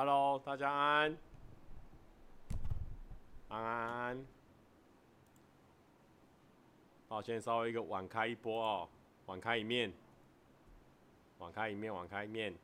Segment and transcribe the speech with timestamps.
[0.00, 1.18] Hello，大家安
[3.48, 4.26] 安，安安。
[7.08, 8.88] 好，先稍微一个晚开一波哦，
[9.26, 9.92] 晚开一面，
[11.38, 12.54] 晚开一面，晚开一面。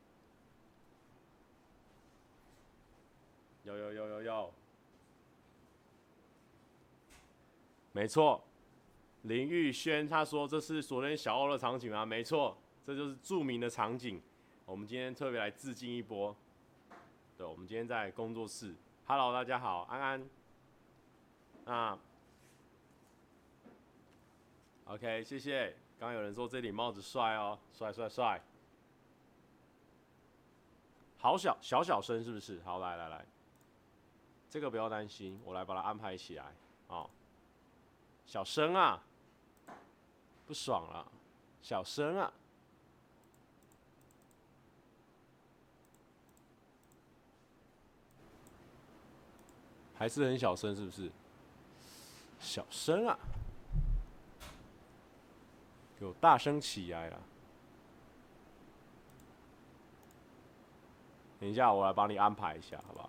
[3.64, 4.54] 有有有有有，
[7.90, 8.44] 没错，
[9.22, 12.06] 林玉轩他说这是昨天小欧的场景吗？
[12.06, 12.56] 没错，
[12.86, 14.22] 这就是著名的场景。
[14.64, 16.32] 我们今天特别来致敬一波。
[17.48, 18.74] 我们今天在工作室。
[19.06, 20.28] Hello，大家好，安安。
[21.64, 21.98] 那
[24.86, 25.76] OK，谢谢。
[25.98, 28.40] 刚刚有人说这顶帽子帅哦，帅帅帅。
[31.18, 32.60] 好小小小声是不是？
[32.62, 33.24] 好，来来来。
[34.50, 36.52] 这个不要担心，我来把它安排起来。
[36.88, 37.08] 哦，
[38.26, 39.02] 小声啊，
[40.46, 41.10] 不爽了，
[41.62, 42.32] 小声啊，
[50.04, 51.10] 还是很小声，是不是？
[52.38, 53.18] 小声啊，
[55.98, 57.18] 给我大声起来了。
[61.40, 63.08] 等一下，我来帮你安排一下，好不好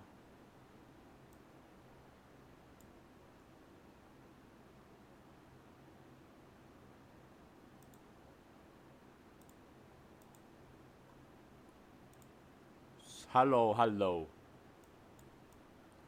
[13.34, 14.26] ？Hello，Hello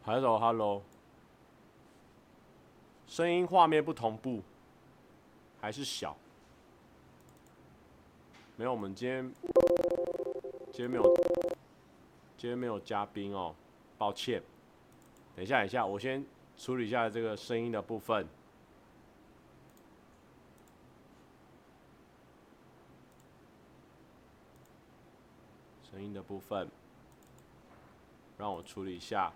[0.07, 0.81] hello hello
[3.07, 4.41] 声音画面不同步，
[5.59, 6.15] 还是小？
[8.55, 9.33] 没有，我们今天
[10.71, 11.03] 今天没有，
[12.37, 13.53] 今天没有嘉宾哦，
[13.97, 14.41] 抱歉。
[15.35, 16.25] 等一下，等一下，我先
[16.57, 18.25] 处理一下这个声音的部分。
[25.91, 26.69] 声音的部分。
[28.37, 29.33] 让我处理一下。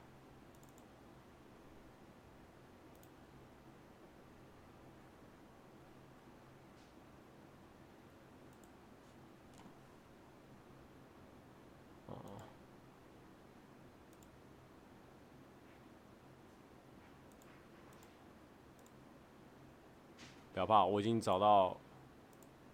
[20.71, 21.75] 不要怕，我已经找到，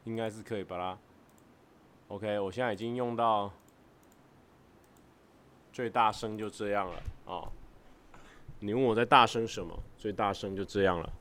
[0.04, 0.96] 应该是可以把它。
[2.10, 3.52] OK，我现在已经用到。
[5.74, 7.00] 最大声就这样了
[7.32, 7.46] 啊、
[8.60, 9.78] 你问我在大声什么？
[9.96, 11.14] 最大声就这样了，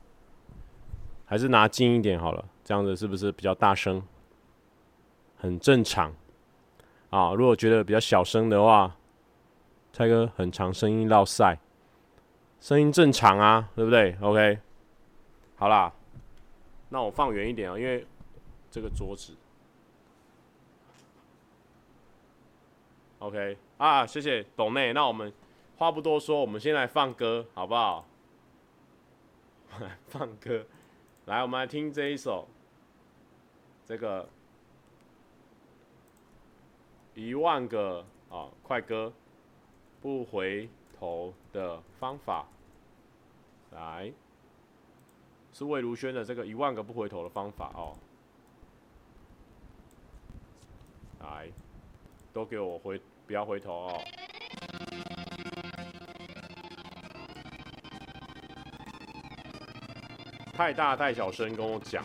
[1.27, 4.03] 还是拿近一点好了，这样子是不是比较大声？
[5.37, 6.15] 很正常
[7.11, 7.35] 啊！
[7.35, 8.97] 如果觉得比较小声的话，
[9.93, 11.59] 蔡哥很长声音落赛，
[12.59, 14.59] 声音正常啊，对不对？OK，
[15.57, 15.93] 好啦，
[16.89, 18.07] 那我放远一点啊，因为
[18.71, 19.35] 这个桌子。
[23.19, 23.59] OK。
[23.79, 24.93] 啊，谢谢董内。
[24.93, 25.33] 那我们
[25.77, 28.07] 话不多说，我们先来放歌，好不好？
[30.09, 30.65] 放歌，
[31.27, 32.49] 来，我们来听这一首，
[33.85, 34.27] 这个
[37.15, 39.13] 一万个啊快歌，
[40.01, 42.47] 不回头的方法，
[43.73, 44.11] 来，
[45.56, 47.97] 是魏如萱的这个一万个不回头的方法哦，
[51.21, 51.49] 来，
[52.34, 53.00] 都给我回。
[53.27, 54.00] 不要回头哦！
[60.53, 62.05] 太大太小声，跟我讲。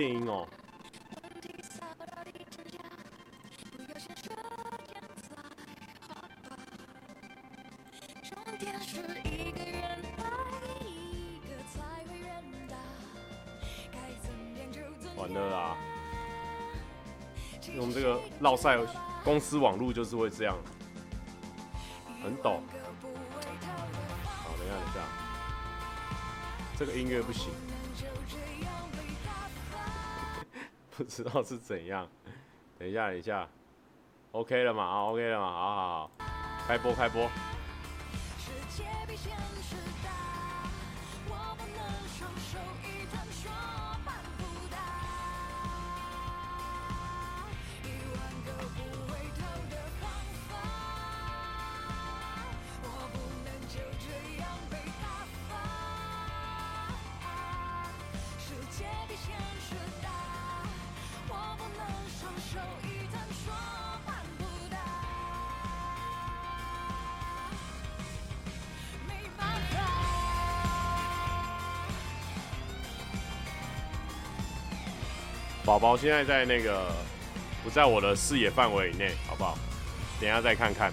[0.00, 0.48] 电音哦，
[15.18, 15.76] 完了啦！
[17.76, 18.78] 用这个烙赛
[19.22, 20.56] 公司网路就是会这样，
[22.24, 22.62] 很抖。
[24.24, 25.00] 好，等一下，等一下，
[26.78, 27.50] 这个音乐不行。
[31.00, 32.06] 不知道是怎样，
[32.78, 33.48] 等一下，等一下
[34.32, 34.84] ，OK 了嘛？
[34.84, 35.46] 啊，OK 了嘛？
[35.50, 36.10] 好好好，
[36.68, 37.26] 开播，开播。
[75.80, 76.92] 宝宝现在在那个
[77.64, 79.56] 不在我的视野范围以内，好不好？
[80.20, 80.92] 等下再看看。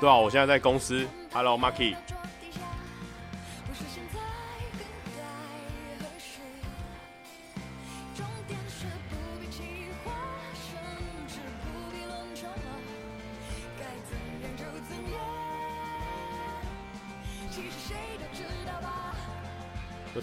[0.00, 1.06] 对啊，我现在在公司。
[1.32, 1.94] Hello，Marky。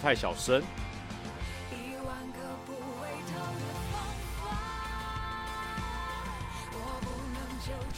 [0.08, 0.62] 太小声。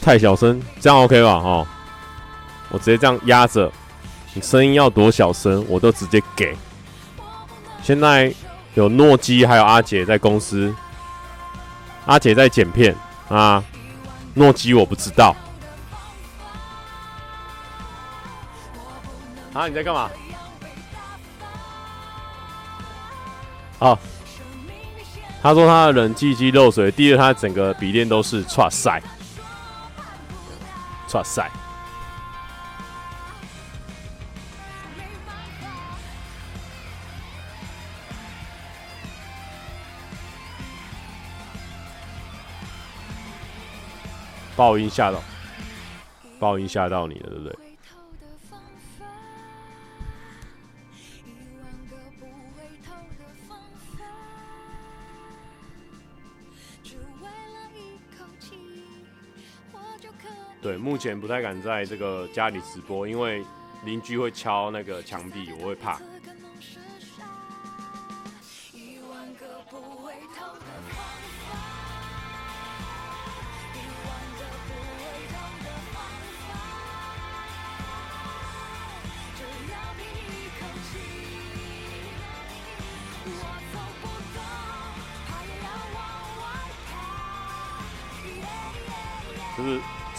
[0.01, 1.39] 太小声，这样 OK 吧？
[1.39, 1.67] 哈，
[2.71, 3.71] 我直接这样压着，
[4.35, 6.57] 你声音要多小声，我都直接给。
[7.81, 8.35] 现在
[8.75, 10.75] 有诺基还有阿杰在公司，
[12.07, 12.93] 阿杰在剪片
[13.29, 13.63] 啊，
[14.35, 15.37] 诺基我不知道。
[19.53, 20.11] 啊，你在干嘛？
[23.81, 23.99] 好，
[25.43, 29.03] 他说他的冷气机漏水，第二他整个笔电都是剉赛。
[31.09, 31.51] 剉赛，
[44.55, 45.23] 爆音吓到，
[46.39, 47.70] 爆音吓到你了，对不对？
[60.63, 63.43] 对，目前不太敢在这个家里直播，因为
[63.85, 65.99] 邻居会敲那个墙壁，我会怕。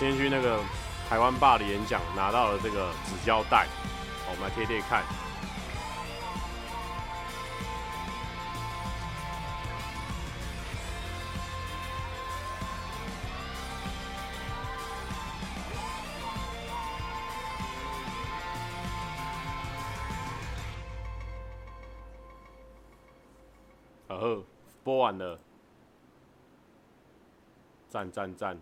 [0.02, 0.60] 今天去那个
[1.08, 3.68] 台湾爸的演讲，拿到了这个纸胶带，
[4.28, 5.04] 我们来贴贴看。
[24.08, 24.42] 哦，
[24.84, 25.38] 播完了，
[27.88, 28.58] 赞赞赞！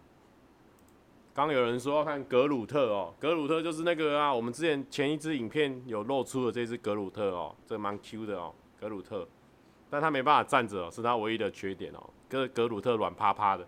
[1.40, 9.26] 刚有人说要看格鲁特哦，格鲁特就是那个啊，我们之前前一支影片有露出的这只格鲁特哦，这蛮 Q 的哦，格鲁特，
[9.90, 13.66] 但他没办法站着哦，是他唯一的缺点哦，格格鲁特软趴趴的，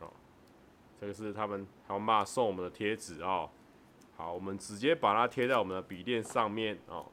[0.00, 0.12] 哦，
[1.00, 3.48] 这个是他们台湾爸送我们的贴纸哦，
[4.14, 7.06] 好，我们直接把它贴在我们的笔电上面哦，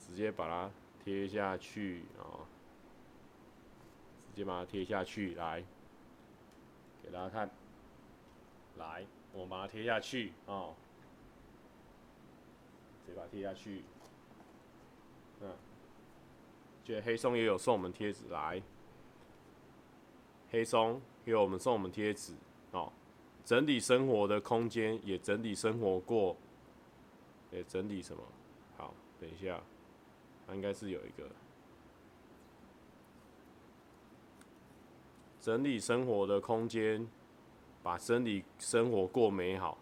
[0.00, 0.68] 直接把它
[1.04, 2.40] 贴下去哦，
[4.30, 5.62] 直接把它贴下去，来，
[7.00, 7.48] 给大家看。
[8.78, 10.74] 来，我们把它贴下去哦，
[13.04, 13.82] 直接把它贴下去。
[15.40, 15.50] 嗯，
[16.84, 18.62] 觉得黑松也有送我们贴纸来，
[20.50, 22.34] 黑松也有我们送我们贴纸
[22.72, 22.92] 哦。
[23.44, 26.36] 整理生活的空间，也整理生活过，
[27.50, 28.22] 也整理什么？
[28.76, 29.60] 好，等一下，
[30.46, 31.28] 它应该是有一个
[35.40, 37.06] 整理生活的空间。
[37.84, 39.76] 把整理生活过美好，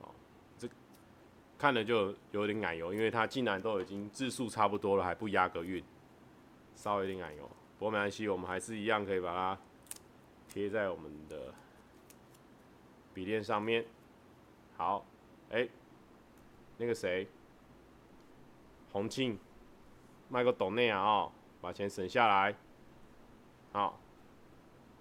[0.00, 0.10] 哦，
[0.58, 0.68] 这
[1.56, 5.82] 看了就有点奶油，因为他竟然都已经字数差不多了，还不押个韵，
[6.74, 7.48] 稍微有点奶油。
[7.78, 9.56] 不过没关系，我们还是一样可以把它
[10.48, 11.54] 贴在我们的
[13.14, 13.86] 笔电上面。
[14.76, 15.06] 好，
[15.50, 15.68] 哎、
[16.76, 17.28] 那个谁，
[18.90, 19.38] 洪庆，
[20.28, 22.52] 卖个斗内啊，哦，把钱省下来。
[23.72, 24.00] 好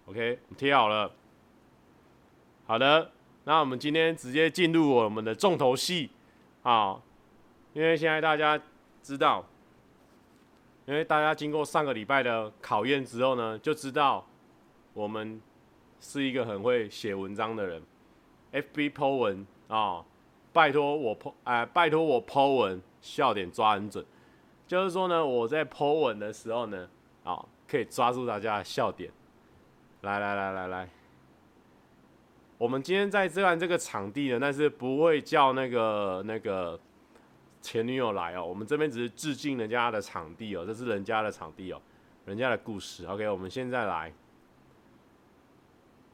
[0.05, 1.11] ，OK，贴好了。
[2.67, 3.11] 好的，
[3.43, 6.09] 那我们今天直接进入我们的重头戏
[6.63, 6.99] 啊！
[7.73, 8.59] 因为现在大家
[9.03, 9.45] 知道，
[10.87, 14.25] 因为大家经过上个礼拜的考验之后呢，就知道
[14.93, 15.39] 我们
[15.99, 17.83] 是一个很会写文章的人。
[18.51, 20.03] FB Po 文啊，
[20.51, 24.03] 拜托我 Po，哎，拜托我 Po 文，笑点抓很准。
[24.65, 26.89] 就是说呢，我在 Po 文的时候呢，
[27.23, 29.11] 啊，可以抓住大家的笑点。
[30.01, 30.89] 来来来来来。
[32.57, 36.79] 我们今天在这样这个场地呢，但是不会叫那个那个
[37.61, 41.81] 前女友来哦，我们这边只是致敬人家的场地哦，这是人家的场地哦，
[42.25, 43.05] 人家的故事。
[43.05, 44.13] OK，我们现在来。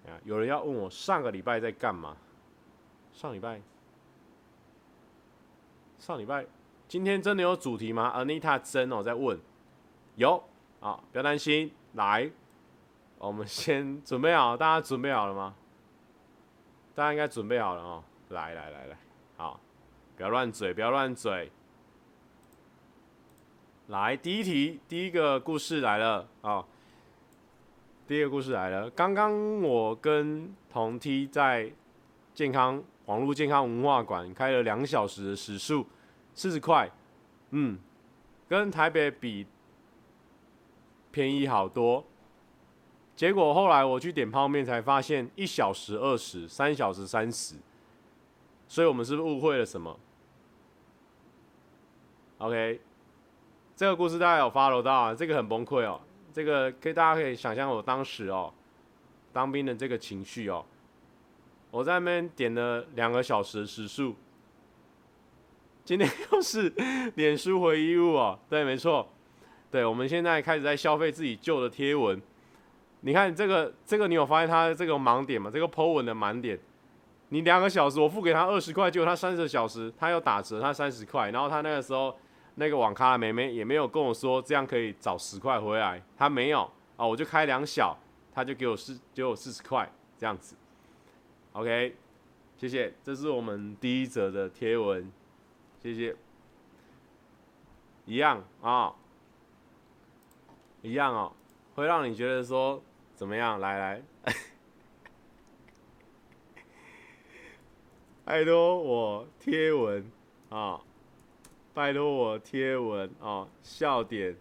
[0.07, 2.17] 啊，有人要问我上个礼拜在干嘛？
[3.13, 3.61] 上礼拜，
[5.99, 6.43] 上礼拜，
[6.87, 9.39] 今天真的有主题吗？Anita 真哦在问，
[10.15, 10.43] 有
[10.79, 12.31] 啊，不要担心，来，
[13.19, 15.53] 我们先准备好，大家准备好了吗？
[16.93, 18.97] 大家应该准备好了哦，来来来来，
[19.37, 19.59] 好，
[20.17, 21.51] 不要乱嘴，不要乱嘴。
[23.87, 26.65] 来，第一题，第一个故事来了啊。
[28.07, 28.89] 第一个故事来了。
[28.89, 31.71] 刚刚我跟同梯在
[32.33, 35.85] 健康网络健康文化馆开了两小时的时数，
[36.33, 36.89] 四十块，
[37.51, 37.79] 嗯，
[38.49, 39.47] 跟台北比
[41.09, 42.05] 便宜好多。
[43.21, 47.53] 结果后来我去点泡面才发现一小时二十，三小时三十，
[48.67, 49.95] 所以我们是不是误会了什么
[52.39, 52.81] ？OK，
[53.75, 55.13] 这个故事大家有 follow 到啊？
[55.13, 56.01] 这个很崩溃哦。
[56.33, 58.51] 这个可以，大家可以想象我当时哦，
[59.31, 60.65] 当兵的这个情绪哦。
[61.69, 64.15] 我在那边点了两个小时的时数，
[65.85, 66.73] 今天又是
[67.13, 68.39] 脸书回忆录哦。
[68.49, 69.07] 对，没错，
[69.69, 72.19] 对，我们现在开始在消费自己旧的贴文。
[73.01, 75.51] 你看这个，这个你有发现他这个盲点吗？
[75.53, 76.59] 这个 po 文的盲点，
[77.29, 82.15] 你两个小时我付给他二十块，结果他三十小时他要打折，他三十块，然后他那个时候。
[82.55, 87.97] 那个网咖的妹妹也没有跟我说这样可以找十块回来，他没有啊，我就开两小，
[88.33, 90.53] 他就给我四，给我四十块这样子。
[91.53, 91.95] OK，
[92.57, 95.09] 谢谢，这是我们第一则的贴文，
[95.81, 96.13] 谢谢。
[98.05, 98.93] 一样啊、
[100.81, 101.31] 一样哦，
[101.75, 102.83] 会让你觉得说
[103.21, 103.59] 怎么样？
[103.59, 104.01] 来来，
[108.25, 110.11] 拜托我贴文
[110.49, 110.81] 啊。
[111.71, 114.35] 拜托我贴文啊，笑点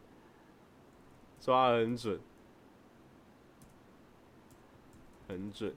[1.38, 2.18] 抓很准，
[5.28, 5.74] 很准。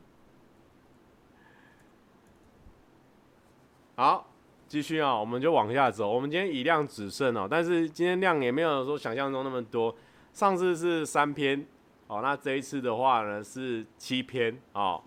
[3.98, 4.26] 好，
[4.70, 6.10] 继续啊，我们就往下走。
[6.10, 9.94] 我们今天以量取胜哦，但是今天量也没有说想象中那么多。
[10.32, 11.68] 上次是三篇
[12.14, 15.02] 哦，那这一次的话呢是七篇哦。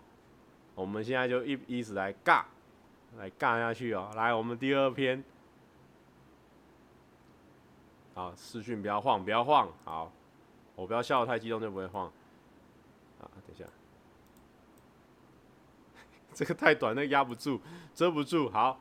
[0.74, 2.42] 我们现在就一一直来尬，
[3.16, 4.10] 来尬下去哦。
[4.16, 5.22] 来，我们第二篇。
[8.12, 9.68] 好，视讯不要晃，不要晃。
[9.84, 10.10] 好，
[10.74, 12.06] 我不要笑得太激动就不会晃。
[13.20, 13.64] 啊，等一下，
[16.34, 17.60] 这个太短，那压不住，
[17.94, 18.50] 遮不住。
[18.50, 18.80] 好，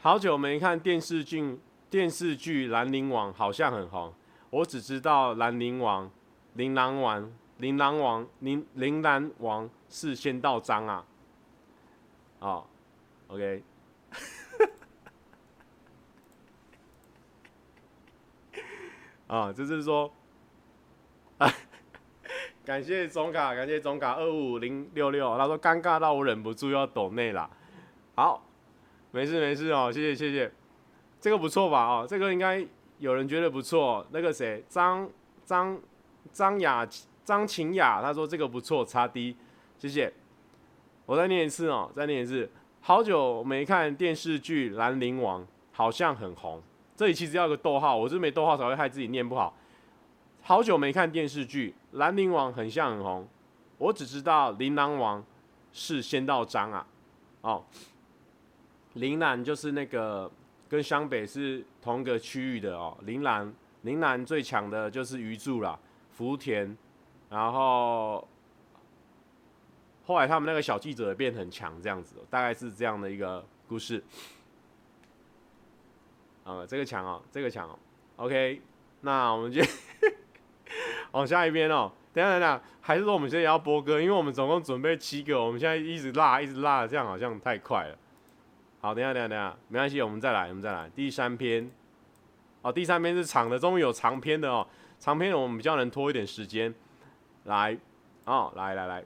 [0.00, 4.12] 好久没看电视剧，电视剧《兰陵王》好像很红。
[4.50, 6.10] 我只知道兰陵王、
[6.58, 11.06] 琳琅王、琳琅王、琳琳琅王是仙道章啊。
[12.40, 12.66] 哦
[13.28, 13.62] ，OK。
[19.28, 20.12] 啊， 就是说，
[21.38, 21.48] 啊，
[22.66, 27.48] 感谢总卡，感谢总卡二五零六六，他说尴尬到我忍不住要抖内了。
[28.16, 28.44] 好，
[29.12, 30.52] 没事没事哦，谢谢谢谢，
[31.20, 31.86] 这个不错吧？
[31.86, 32.66] 哦，这个应该
[32.98, 34.04] 有人觉得不错。
[34.10, 35.08] 那个谁，张
[35.44, 35.80] 张
[36.32, 36.86] 张雅
[37.24, 39.36] 张晴雅，他说这个不错，差 D，
[39.78, 40.12] 谢谢。
[41.06, 42.50] 我再念一次哦，再念一次。
[42.80, 45.42] 好久没看电视剧《兰陵王》，
[45.72, 46.62] 好像很红。
[46.96, 49.54] 这里其实要个逗号，我是没逗号才会害自己念不好。
[50.42, 53.28] 好久没看电视剧，《兰陵王》很像很红，
[53.76, 55.22] 我只知道琳琅王
[55.72, 56.86] 是仙道章啊。
[57.42, 57.64] 哦，
[58.94, 60.30] 陵南就是那个
[60.68, 62.96] 跟湘北是同一个区域的哦。
[63.02, 65.78] 陵南，陵南最强的就是鱼柱啦，
[66.18, 66.76] 福田，
[67.30, 68.26] 然后
[70.04, 74.02] 后来他们那个小记者变很强，这样子，大概是这样的一个故事。
[76.42, 77.78] 啊、这个强哦，这个强哦
[78.16, 78.60] ，OK，
[79.02, 79.62] 那我们就
[81.12, 81.92] 往下一边哦。
[82.12, 84.00] 等下等下，还是说我们现在要播歌？
[84.00, 87.96] 因为我们总共准备七个，我们现在一直拉，一直拉，这样好像太快了。
[88.80, 90.90] 好，等下等下等下，没关系，我们再来，我们再来。
[90.96, 91.70] 第三篇，
[92.62, 94.66] 哦，第三篇是长的，终于有长篇的哦。
[94.98, 96.74] 长篇的我们比较能拖一点时间。
[97.44, 97.78] 来，
[98.24, 99.04] 哦，来来来。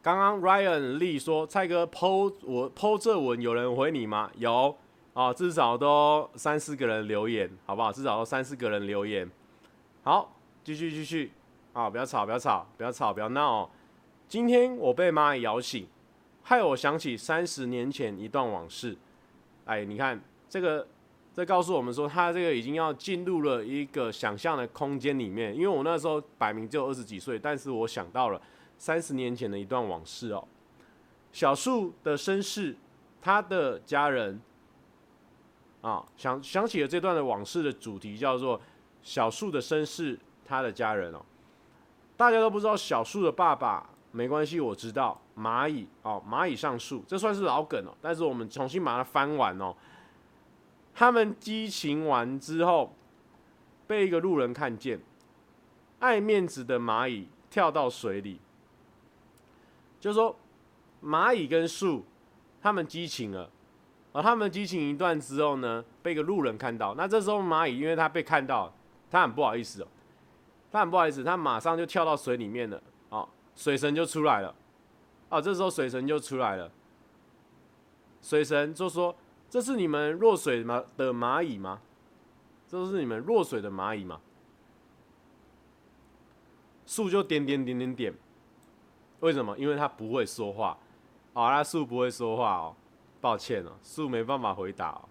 [0.00, 4.30] 刚刚 Ryan Lee 说：“蔡哥 po 我 po 这文，有人回你吗？
[4.36, 4.74] 有
[5.12, 7.92] 啊，至少都三四个人留言，好不好？
[7.92, 9.28] 至少都三四个人留言。
[10.04, 10.32] 好，
[10.64, 11.32] 继续继续
[11.74, 11.90] 啊！
[11.90, 13.70] 不要吵，不要吵，不要吵，不要闹哦。
[14.28, 15.86] 今天我被蚂蚁咬醒，
[16.42, 18.96] 害我想起三十年前一段往事。
[19.66, 20.86] 哎，你看这个，
[21.38, 25.54] 这告诉我们说，他这个已经要进入了一个想象的空间里面。
[25.54, 28.42] 因为我那时候摆明只有二十几岁，但是我想到了。”
[28.76, 30.42] 三十年前的一段往事哦，
[31.30, 32.76] 小树的身世
[33.20, 34.40] 他的家人
[35.80, 38.60] 啊，想想起了这段的往事的主题叫做
[39.00, 41.24] 小树的身世，他的家人哦，
[42.16, 49.72] 大家都不知道小树的爸爸，没关系，我知道蚂蚁哦，蚂蚁上树，这算是老梗哦，但是我们重新把它翻完哦。
[50.98, 52.92] 他们激情完之后，
[53.86, 54.98] 被一个路人看见，
[56.00, 58.40] 爱面子的蚂蚁跳到水里，
[60.00, 60.34] 就说
[61.00, 62.04] 蚂蚁跟树。
[62.60, 63.48] 他们激情了，
[64.12, 66.96] 而他们激情一段之后呢，被一个路人看到。
[66.96, 68.74] 那这时候蚂蚁，因为他被看到，
[69.08, 69.86] 他很不好意思哦，
[70.72, 72.82] 他很不好意思，他马上就跳到水里面了。
[73.10, 74.52] 哦，水神就出来了。
[75.28, 76.68] 哦，这时候水神就出来了。
[78.20, 79.14] 水神就说
[79.48, 81.80] ：“这是你们弱水吗的蚂蚁吗？
[82.68, 84.20] 这是你们弱水的蚂蚁吗？”
[86.86, 88.14] 树就点点点点点。
[89.20, 89.56] 为什么？
[89.58, 90.78] 因为它不会说话。
[91.34, 92.74] 好啦，树不会说话哦，
[93.20, 95.08] 抱歉哦，树没办法回答哦。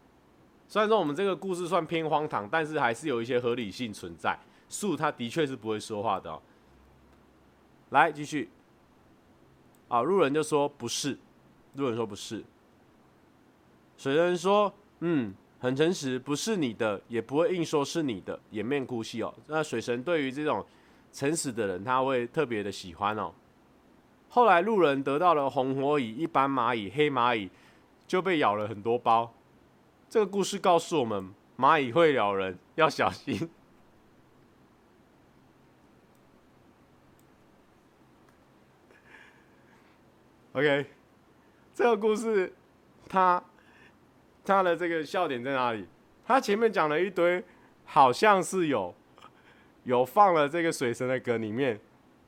[0.68, 4.38] 虽然说我们这个故事算偏荒唐，但是还是有一些合理性存在。
[4.70, 6.42] 树它的确是不会说话的哦。
[7.92, 8.50] 来继续，
[9.88, 11.18] 啊，路人就说不是，
[11.76, 12.44] 路人说不是。
[13.98, 19.34] 水神说，嗯，很诚实，不是你的，也不会硬说是你的，掩面哭泣哦。
[19.48, 20.64] 那水神对于这种
[21.12, 23.34] 诚实的人，他会特别的喜欢哦。
[24.30, 27.50] 后来路人得到了红火蚁，一般蚂蚁、黑蚂蚁
[28.06, 29.34] 就被咬了很多包。
[30.10, 33.50] 这个故事告诉我们，蚂蚁会咬人，要小心。
[40.54, 40.86] OK，
[41.74, 42.54] 这个故事，
[43.08, 43.44] 它
[44.48, 45.86] 他的这个笑点在哪里？
[46.26, 47.44] 他前面讲了一堆，
[47.86, 48.94] 好像是有
[49.84, 51.80] 有放了这个水神的梗里面，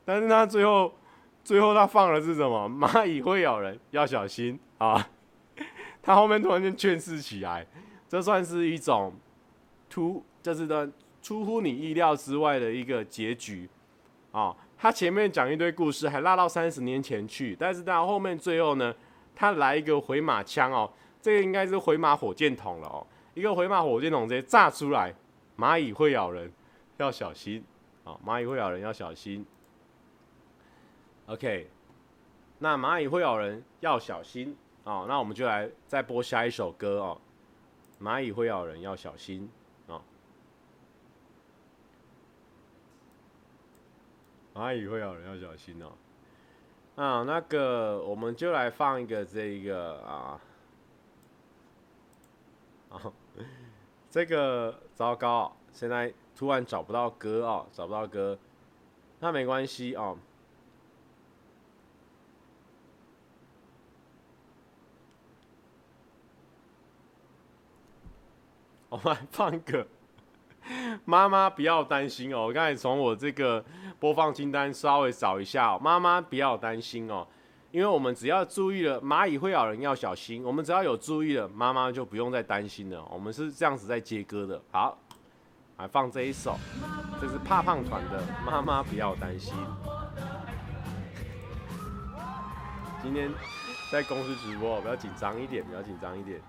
[0.05, 0.93] 但是他最后。
[1.41, 2.69] 最后他放的是什么？
[2.69, 5.09] 蚂蚁会咬人，要小心啊！
[6.03, 7.65] 他后面突然间劝世起来，
[8.07, 9.13] 这算是一种
[9.89, 10.87] 突，这是的
[11.23, 13.67] 出乎你意料之外的一个结局
[14.31, 14.55] 啊！
[14.77, 18.93] 他前面讲一堆故事，还拉到三十年前去，但是到后面最后呢，
[19.33, 25.13] 他来一个回马枪哦，这个应该是回马火箭筒了哦，一个回马火箭筒直接炸出来，
[25.57, 26.51] 蚂蚁会咬人，
[26.97, 27.63] 要小心
[28.05, 28.17] 啊！
[28.25, 29.45] 蚂蚁会咬人，要小心。
[31.27, 31.69] OK，
[32.59, 35.05] 那蚂蚁会咬人，要小心哦。
[35.07, 37.21] 那我们就来再播下一首歌哦。
[38.01, 39.49] 蚂蚁会咬人，要小心
[39.87, 40.01] 哦。
[44.55, 45.91] 蚂蚁会咬人，要小心哦。
[46.95, 50.41] 啊，那个我们就来放一个这个啊，
[52.89, 53.13] 啊，
[54.09, 58.37] 这个糟糕，现在突然找不到歌哦，找不到歌，
[59.19, 60.17] 那没关系哦。
[68.89, 69.85] 我们放一个，
[71.05, 72.47] 妈妈不要担心哦。
[72.47, 73.63] 我刚才从我这个
[73.99, 77.27] 播放清单稍微找一下哦，妈妈不要担心哦，
[77.71, 83.03] 因为我们只要注意了蚂蚁会咬人要小心，我们只要有注意了，妈妈就不用再担心了。
[83.11, 84.59] 我们是这样子在接歌的。
[84.71, 84.97] 好，
[85.77, 86.57] 来放这一首，
[87.21, 89.53] 这是怕胖团的《妈妈不要担心》。
[93.03, 93.31] 今天
[93.91, 96.41] 在公司直播，比较紧张一点，比较紧张一点。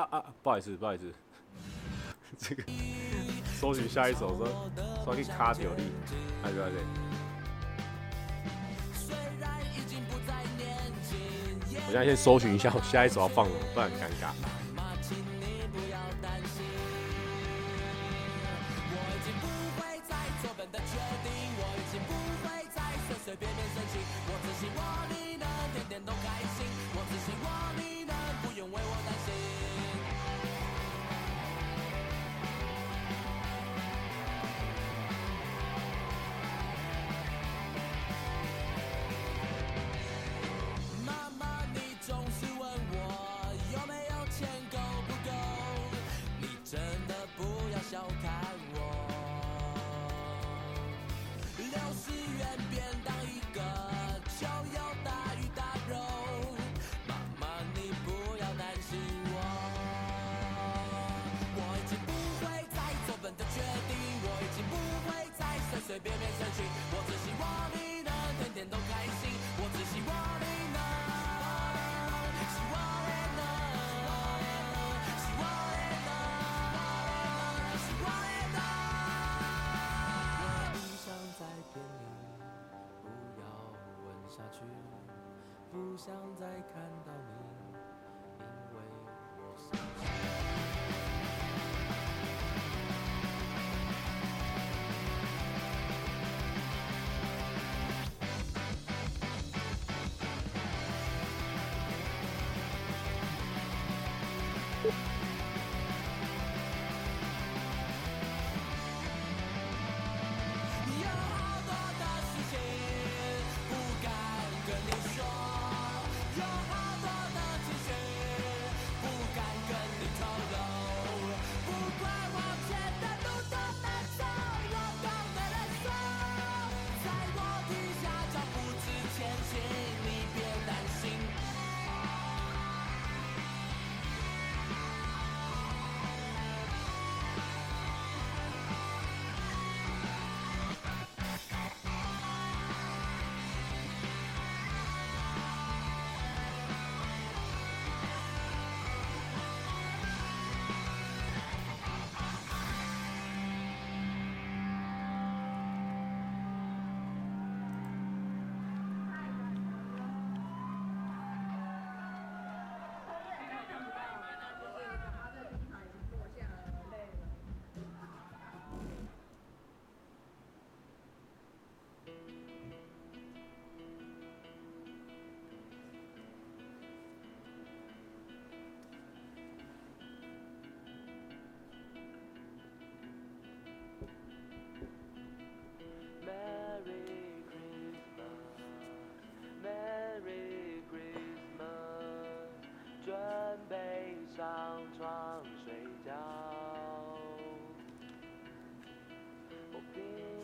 [0.00, 1.12] 啊啊不好意思，不好意思，
[2.38, 2.62] 这个
[3.54, 4.70] 搜寻下一首说
[5.04, 5.92] 说可以卡掉你，
[6.42, 6.82] 哎对对，
[11.86, 14.32] 我现在先搜寻一下，我下一首要放什么，不然很尴尬。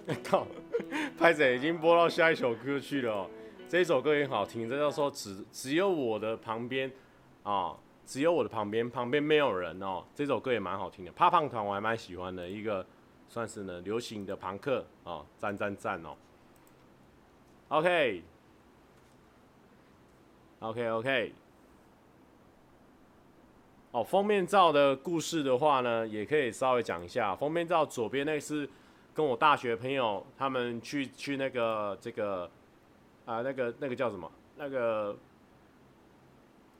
[0.22, 0.46] 靠，
[1.18, 3.28] 拍子已经播到下一首歌去了。
[3.68, 6.88] 这一首歌也很好听，这叫做只只有我的旁边
[7.42, 10.04] 啊，只有我的旁边，旁边没有人哦。
[10.14, 12.86] 这首歌也蛮好听的，怕胖团我还蛮喜欢的，一个
[13.28, 16.14] 算是呢流行的朋克啊，赞赞赞哦。
[20.60, 21.32] OK，OK，OK，、
[23.90, 27.34] 哦，封面照的故事的话呢，也可以稍微讲一下。
[27.34, 28.70] 封面照左边那是。
[29.16, 32.50] 跟我大学朋友他们去去那个这个
[33.24, 35.16] 啊、那个那个叫什么那个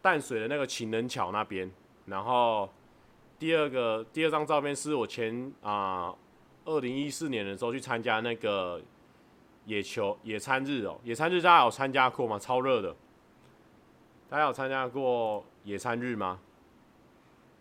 [0.03, 1.69] 淡水的那个情人桥那边，
[2.05, 2.69] 然后
[3.39, 6.15] 第二个第二张照片是我前啊
[6.67, 8.81] 二零一四年的时候去参加那个
[9.65, 12.39] 野球野餐日哦，野餐日大家有参加过吗？
[12.39, 12.95] 超热的，
[14.29, 16.39] 大家有参加过野餐日吗？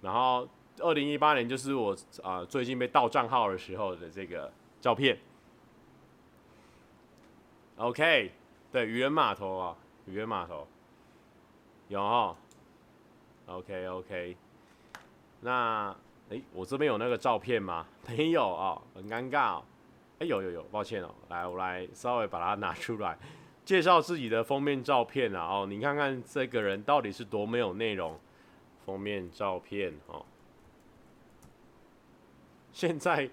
[0.02, 0.48] 然后
[0.80, 4.52] 二零一八年就是我啊、最近被盗账号的时候的这个。
[4.86, 5.17] 照片
[7.78, 8.32] ，OK，
[8.71, 10.67] 对，渔人码头啊，渔人码头
[11.88, 12.36] 有哈
[13.48, 14.38] ，OK OK，
[15.41, 15.95] 那
[16.30, 17.88] 哎、我这边有那个照片吗？
[18.15, 19.56] 没有啊，很尴尬。
[19.56, 19.63] 哦
[20.19, 23.17] 哎，有有有，抱歉哦，来，我来稍微把它拿出来，
[23.65, 25.48] 介绍自己的封面照片啊。
[25.48, 28.19] 哦，你看看这个人到底是多没有内容，
[28.86, 30.24] 封面照片哦，
[32.71, 33.28] 现在。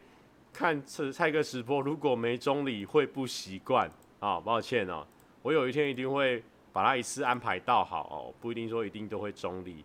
[0.53, 5.07] 看蔡蔡哥直播，如果没中理会不习惯啊，抱歉哦，
[5.43, 9.85] 我有一天一定会把它一次安排到好哦，不一定说一定都会中礼。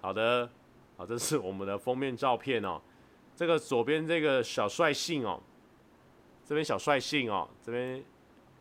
[0.00, 0.48] 好的，
[0.96, 2.80] 好，这是我们的封面照片哦。
[3.34, 5.40] 这个左边这个小帅性哦，
[6.44, 8.04] 这边小帅性哦，这边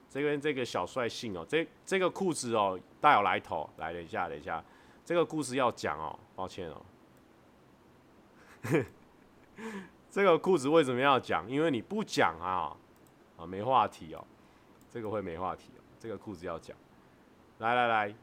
[0.10, 3.70] 这边这个小帅性哦，这这个裤子哦大有来头。
[3.78, 4.64] 来，等一下，等一下，
[5.04, 6.82] 这个故事要讲哦，抱歉哦。
[10.12, 11.50] 这个裤子为什么要讲？
[11.50, 12.76] 因为你不讲啊，
[13.38, 14.22] 啊，没话题哦。
[14.90, 15.82] 这个会没话题哦。
[15.98, 16.76] 这个裤子要讲。
[17.60, 18.14] 来来来，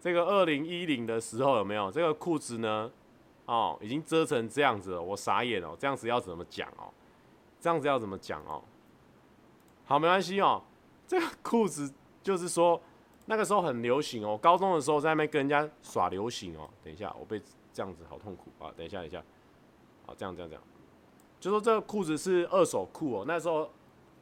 [0.00, 1.88] 这个二零一零的时候有没有？
[1.92, 2.90] 这个裤子呢？
[3.46, 5.76] 哦，已经遮成这样子了，我傻眼哦。
[5.78, 6.92] 这样子要怎么讲哦？
[7.60, 8.62] 这样子要怎么讲哦？
[9.84, 10.60] 好，没关系哦。
[11.06, 12.80] 这个裤子就是说
[13.26, 14.36] 那个时候很流行哦。
[14.36, 16.68] 高中的时候在那边跟人家耍流行哦。
[16.82, 17.40] 等一下，我被
[17.72, 18.72] 这样子好痛苦啊！
[18.76, 19.22] 等一下，等一下，
[20.04, 20.62] 好，这样这样这样。
[21.40, 23.24] 就说这个裤子是二手裤哦。
[23.26, 23.70] 那时候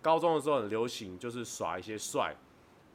[0.02, 2.34] 高中的时候很流行，就是耍一些帅，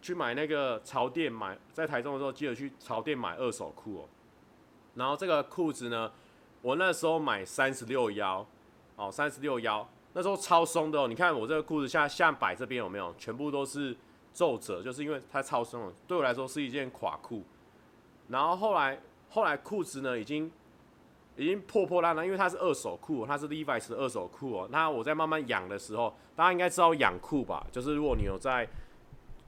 [0.01, 4.10] 去买那个潮店买，在台中的时候记得去潮店买二手裤哦。
[4.95, 6.12] 然后这个裤子呢，
[6.62, 8.45] 我那时候买三十六腰，
[8.95, 11.07] 哦，三十六腰，那时候超松的哦。
[11.07, 13.13] 你看我这个裤子下下摆这边有没有？
[13.17, 13.95] 全部都是
[14.34, 17.43] 皱褶，就是因为它超松了，对我来说是一件垮裤。
[18.27, 20.51] 然后后来后来裤子呢已经
[21.41, 24.67] 已经破破烂烂，因为它是二手裤，它是 Levi's 的二手裤哦。
[24.71, 27.65] 那我在慢慢养的时候，大家应该知道养裤吧？
[27.71, 28.67] 就是如果你有在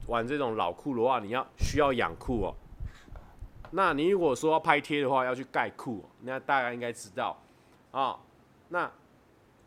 [0.08, 2.54] 玩这种老裤的话，你要需要养裤哦。
[3.70, 7.36] 那你如果说要拍贴的话，要去盖裤，那大家应该知道
[7.92, 8.18] 啊。
[8.70, 8.90] 那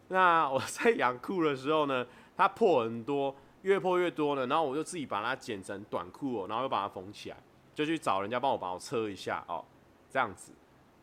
[0.10, 7.38] 那我在养裤的时候呢，它破很多，越破越多呢，然后我就自己把它剪成短裤哦，然后又把它缝起来，
[7.74, 9.63] 就去找人家帮我帮我测一下哦，
[10.10, 10.52] 这样子。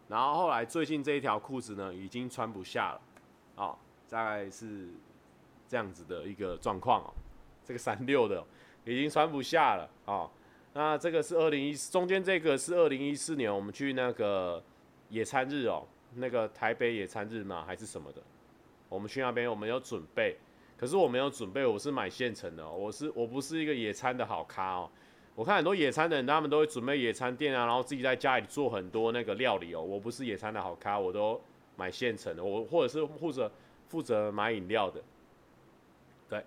[0.08, 3.00] 然后后来最近这一条裤子呢，已经穿不下了，
[3.56, 3.76] 哦，
[4.08, 4.88] 大概是
[5.66, 7.12] 这样子的一个状况哦，
[7.64, 8.44] 这个三六的
[8.84, 10.30] 已经穿不下了哦。
[10.74, 14.62] 那这个是二零一四，中间这个是二零一四年我们去那个
[15.08, 15.86] 野餐日哦，
[16.16, 18.20] 那个台北野餐日嘛还是什么的，
[18.88, 20.36] 我们去那边我们有准备，
[20.76, 24.90] 可是我没有准备，我是买现成的，哦我是我不是一个野餐的好咖哦，
[25.36, 31.40] 我看很多野餐的人他们都会准备野餐垫啊，然后自己在家里做很多那个料理哦，我不是野餐的好咖，我都
[31.76, 33.50] 买现成的，我或者是负责
[33.88, 35.02] 负责买饮料的。
[36.28, 36.44] 对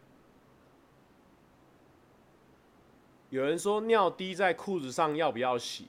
[3.29, 5.87] 有人说尿滴在裤子上要不要洗？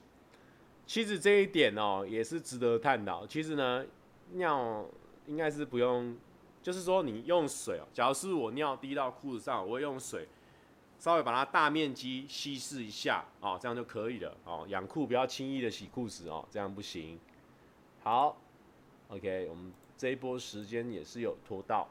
[0.85, 3.25] 其实这一点哦也是值得探讨。
[3.25, 3.85] 其实呢，
[4.33, 4.85] 尿
[5.25, 6.17] 应该是不用，
[6.61, 10.27] 就是说你用水哦，假如是我尿滴到裤子上，我会用水
[10.99, 14.65] 稍微把它大面积稀释一下哦，这样就可以了哦。
[14.67, 17.17] 养裤不要轻易的洗裤子哦，这样不行。
[18.03, 18.37] 好
[19.07, 21.89] ，OK，我们这一波时间也是有拖到。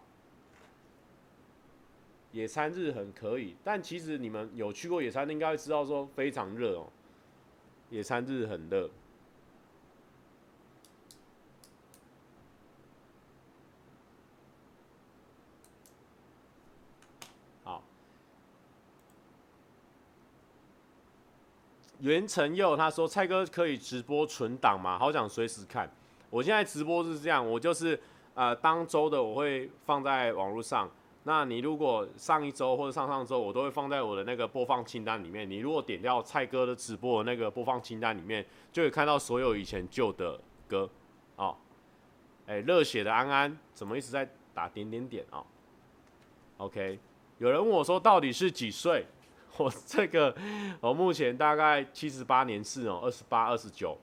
[2.32, 6.92] 野餐日很可以，但其实你们有去过野餐，应该会知道说非常热哦。
[7.88, 8.90] 野餐日很热。
[22.00, 24.98] 袁成佑他说：“蔡哥可以直播存档吗？
[24.98, 25.90] 好想随时看。”
[26.30, 27.98] 我现在直播是这样，我就是
[28.34, 30.90] 呃当周的我会放在网络上。
[31.24, 35.50] 那你如果上一周或者上上周，我都会放在我的那个播放清单里面。
[35.50, 40.88] 你如果点掉蔡哥的直播的那个播放清单里面，就会看到所有以前旧的歌，
[41.36, 41.56] 哦，
[42.46, 45.44] 哎、热血的安安怎么一直在打点点点啊、
[46.58, 46.98] ？OK，
[47.38, 49.04] 有人问我说到底是几岁？
[49.58, 50.34] 我这个
[50.80, 53.98] 我目前大概七十八年次哦，二十八、二十九。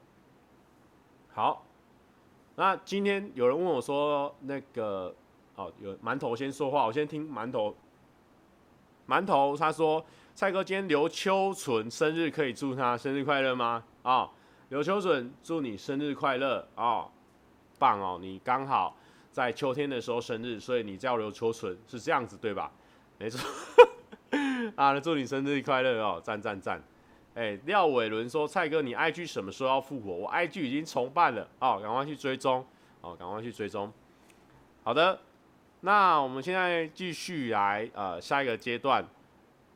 [1.33, 1.65] 好，
[2.55, 5.13] 那今天有人问我说那个。
[5.57, 7.73] 哦，有馒头先说话，我先听馒头。
[9.07, 14.29] 馒头他说：“蔡哥，今天刘秋纯生日，可以祝他生日快乐吗？”啊、哦，
[14.67, 17.11] 刘秋纯，祝你生日快乐啊、哦！
[17.79, 18.97] 棒哦，你刚好
[19.31, 22.69] 在秋天的时候生日，所以你叫刘秋纯是这样子对吧？
[23.17, 23.39] 没错。
[24.75, 26.21] 啊，那祝你生日快乐哦！
[26.23, 26.81] 赞赞赞！
[27.35, 30.11] 哎，廖伟伦说：“蔡哥，你 IG 什么时候要复活？
[30.11, 32.65] 我 IG 已经重办了哦，赶快去追踪
[33.01, 33.91] 哦，赶快去追踪。
[34.83, 35.19] 好的。”
[35.81, 39.05] 那我们现在继续来呃下一个阶段，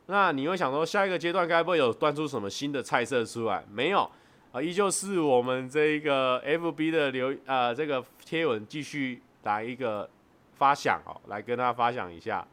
[0.06, 3.64] 那你会想说下一个阶段该不会有端出什么新的菜色出来？
[3.70, 4.10] 没有啊、
[4.54, 10.08] 呃，依旧是我们这个 FB 的留呃这个贴文继续来一个
[10.56, 12.44] 发想哦，来跟大家发想一下。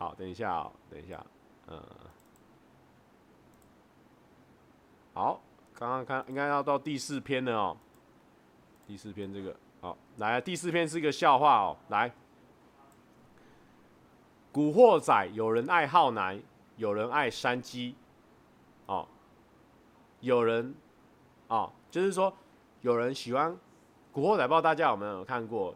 [0.00, 1.22] 好，等一下哦，等一下，
[1.66, 1.78] 嗯，
[5.12, 5.42] 好，
[5.74, 7.76] 刚刚看应该要到第四篇了哦，
[8.86, 9.54] 第四篇这个。
[9.82, 11.76] 好，来第四篇是一个笑话哦。
[11.90, 12.10] 来，
[14.50, 16.40] 古惑仔有人爱浩南，
[16.76, 17.94] 有人爱山鸡，
[18.86, 19.06] 哦，
[20.20, 20.74] 有人，
[21.48, 22.32] 哦，就是说
[22.80, 23.54] 有人喜欢
[24.12, 25.74] 古惑仔，不知道大家有没有看过？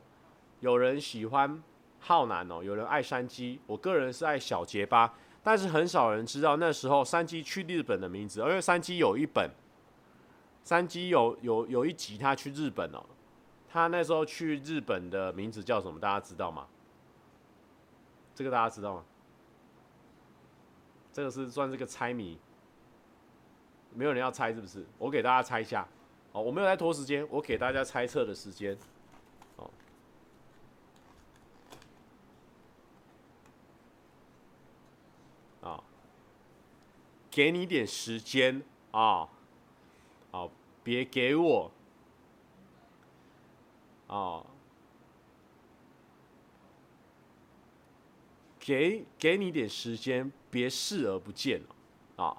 [0.60, 1.62] 有人喜欢
[2.06, 3.58] 浩南哦，有人爱山鸡。
[3.66, 9.50] 我个人是爱小结巴，但是很少人知道那时候山鸡去日本的名字，因为山鸡有一本，
[10.62, 13.02] 山鸡有有有一集他去日本哦。
[13.66, 15.98] 他那时候去日本的名字叫什么？
[15.98, 16.66] 大家知道吗？
[18.34, 19.04] 这个大家知道吗？
[21.10, 22.38] 这个是算这个猜谜，
[23.94, 24.84] 没有人要猜是不是？
[24.98, 25.88] 我给大家猜一下。
[26.32, 28.76] 哦，我没有在拖时间，我给大家猜测的时间。
[37.34, 39.28] 给你点时间啊，
[40.30, 40.48] 好，
[40.84, 41.68] 别给我
[44.06, 44.46] 啊，
[48.60, 51.60] 给给你点时间，别视而不见
[52.14, 52.36] 啊,啊，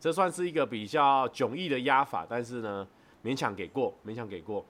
[0.00, 2.88] 这算是一个比较迥异的压法，但是呢，
[3.22, 4.64] 勉强给过，勉强给过。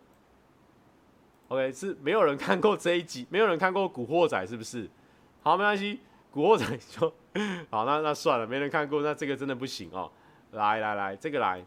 [1.47, 4.91] OK，是没有人看过这一集，没有人看过《古惑仔》，是不是？
[5.41, 6.01] 好，没关系。
[6.31, 6.65] 古惑仔》
[7.01, 7.13] 就
[7.71, 10.11] 好，那那算了，没人看过，那这个真的不行哦。
[10.53, 11.65] 来来来，这个来，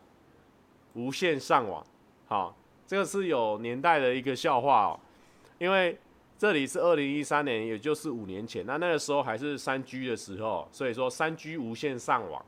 [0.93, 1.85] 无线上网，
[2.27, 4.99] 好，这个是有年代的一个笑话哦，
[5.57, 5.97] 因为。
[6.37, 8.65] 这里是二零一三年，也就是五年前。
[8.65, 12.43] 那那个时候还是三 G 的时候，所以说三 G 无线上网，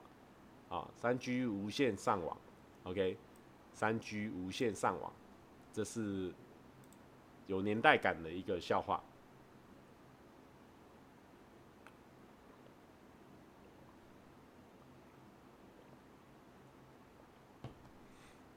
[0.67, 2.35] 啊，三 G 无线上网
[2.85, 3.15] ，OK，
[3.71, 5.13] 三 G 无线上网，
[5.71, 6.33] 这是
[7.45, 8.99] 有年代感的一个笑话。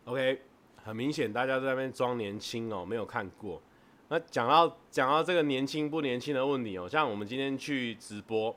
[0.07, 0.41] OK，
[0.85, 3.61] 很明显大家在那边装年轻哦，没有看过。
[4.09, 8.55] 那讲到讲到这个年轻不年轻的问题哦，像我们今天去直播，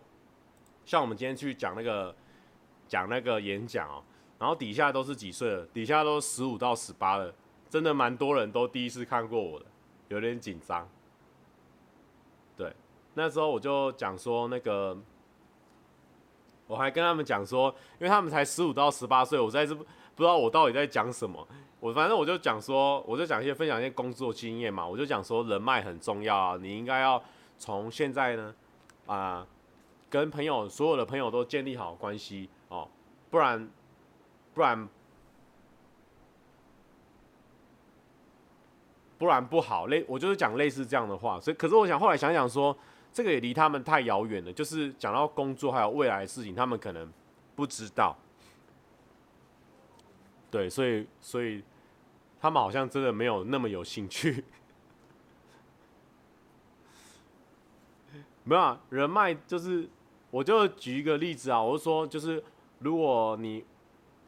[0.85, 2.15] 像我们今天去讲那个
[2.87, 4.03] 讲那个演讲哦，
[4.37, 5.65] 然后底下都是几岁了？
[5.73, 7.33] 底下都十五到十八了，
[7.67, 9.65] 真的蛮多人都第一次看过我的，
[10.09, 10.87] 有点紧张。
[12.55, 12.71] 对，
[13.15, 14.95] 那时候我就讲说那个，
[16.67, 19.75] 我还跟他们讲说，因为他们才十五到十八岁，我在这
[20.19, 21.47] 不知道我到底在讲什么。
[21.79, 27.23] 我反正我就讲说，我就讲一些分享一些工作经验嘛，我就讲说人脉很重要啊，你应该要
[27.57, 28.53] 从现在呢，
[29.05, 29.47] 啊、
[30.09, 32.85] 跟朋友所有的朋友都建立好关系哦，
[33.29, 33.69] 不然
[34.53, 34.89] 不然
[39.17, 42.77] 不然不好类，我就是讲类似这样的话，所以可是我想后来想想说，
[43.13, 47.09] 这个也离他们太遥远了，就是讲到工作还有未来的事情，他们可能
[47.55, 48.13] 不知道。
[50.51, 51.63] 对，所以所以
[52.39, 54.43] 他们好像真的没有那么有兴趣。
[58.43, 59.87] 没有啊，人脉就是，
[60.31, 62.43] 我就举一个例子啊，我就说，就是
[62.79, 63.63] 如果你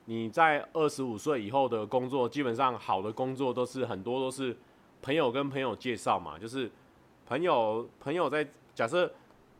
[0.05, 4.55] 你在二十五岁以后的工作，基本上好的工作都是很多都是
[5.01, 6.69] 朋友跟朋友介绍嘛，就是
[7.25, 9.11] 朋友朋友在假设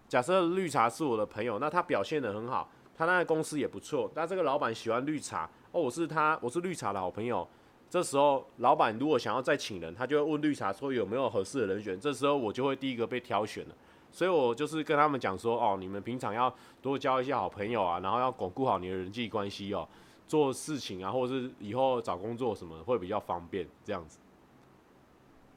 [0.08, 5.50] 假设绿茶是我的朋友，那他表现的很好，他那个公司也不错，但这个老板喜欢绿茶。
[5.72, 7.48] 哦，我是他，我是绿茶的好朋友。
[7.90, 12.00] 这时候，老板如果想要再请人，他就会问绿茶说有没有合适的人选。
[12.00, 13.76] 这时候，我就会第一个被挑选了。
[14.12, 19.88] 所以我就是跟他们讲说，哦，你们平常要多交一些好朋友啊，然后要巩固好你的人际关系哦，
[20.28, 24.20] 做事情啊，或者是以后找工作什么会比较方便，这样子。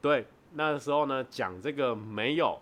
[0.01, 2.57] 对，那时候呢，讲这个没有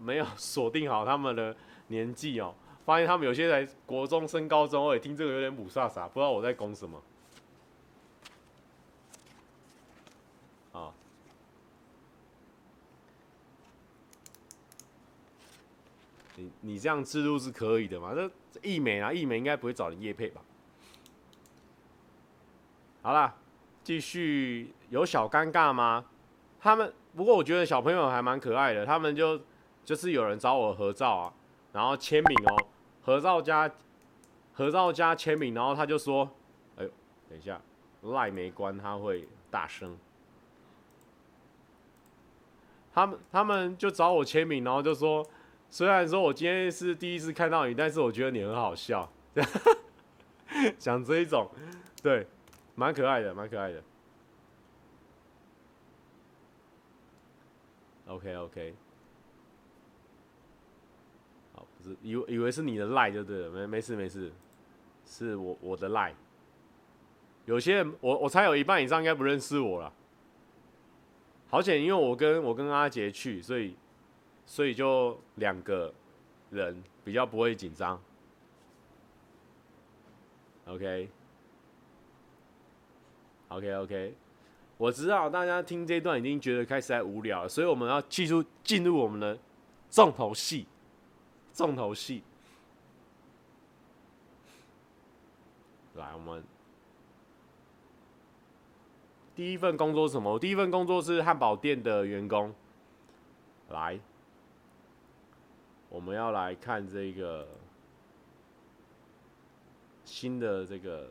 [0.00, 1.54] 没有 锁定好他们的
[1.88, 2.52] 年纪哦。
[2.86, 7.02] 发现他们有些在国中升高中，我也听这个有点雾煞煞，不知道我在讲什么。
[10.70, 10.94] 啊，
[16.36, 18.14] 你你这样制度是可以的吗？
[18.14, 18.30] 这
[18.62, 20.40] 义美啊，义美应该不会找你业配吧？
[23.02, 23.34] 好啦，
[23.82, 26.04] 继续有小尴尬吗？
[26.60, 29.40] 他们不过我觉得小朋友还蛮可爱的，他们就
[29.84, 31.34] 就是有人找我合照啊，
[31.72, 32.68] 然后签名哦。
[33.06, 33.70] 合照加
[34.52, 36.28] 合照加签名，然后他就说
[36.76, 36.84] ：“哎，
[37.30, 37.60] 等一下，
[38.02, 39.96] 赖没关，他会大声。”
[42.92, 45.24] 他们他们就找我签名，然后就说
[45.70, 49.08] ：“虽然说我今天是第一次看到你，但是我觉得你很好笑。
[50.76, 51.48] ”讲这一种，
[52.02, 52.26] 对，
[52.74, 53.80] 蛮可爱的，蛮可爱的。
[58.08, 58.74] OK OK。
[62.02, 64.32] 以以为是你的赖就对了，没没事没事，
[65.04, 66.14] 是我我的赖。
[67.44, 69.92] 有些人我我猜有一半以上应该不认识我了。
[71.48, 73.76] 好险，因为我跟我跟阿杰去，所以
[74.44, 75.94] 所以就两个
[76.50, 78.00] 人比较不会紧张。
[80.66, 81.08] OK
[83.48, 84.14] OK OK，
[84.76, 89.38] 我知道大家听这段已经觉得开始在无聊了，所以我们要继续进入我们的
[89.88, 90.66] 重头戏。
[91.56, 92.22] 重头戏，
[95.94, 96.44] 来，我们
[99.34, 100.38] 第一份工作是什么？
[100.38, 102.54] 第一份工作是汉堡店的员工。
[103.70, 103.98] 来，
[105.88, 107.48] 我们要来看这个
[110.04, 111.10] 新的这个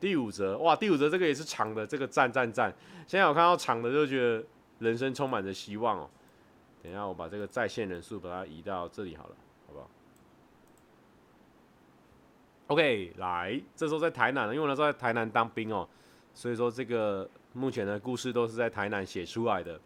[0.00, 0.58] 第五则。
[0.58, 2.74] 哇，第五则这个也是长的，这个赞赞赞！
[3.06, 4.44] 现在我看到长的就觉得
[4.80, 6.10] 人生充满着希望哦。
[6.82, 9.36] 等一下，我把这个在线人数把它移到这里好了。
[12.68, 15.88] OK，来，这时候在台南，因为我那时候在台南当兵哦，
[16.34, 19.80] 所以说这个目前的故事都是在台南写出来的。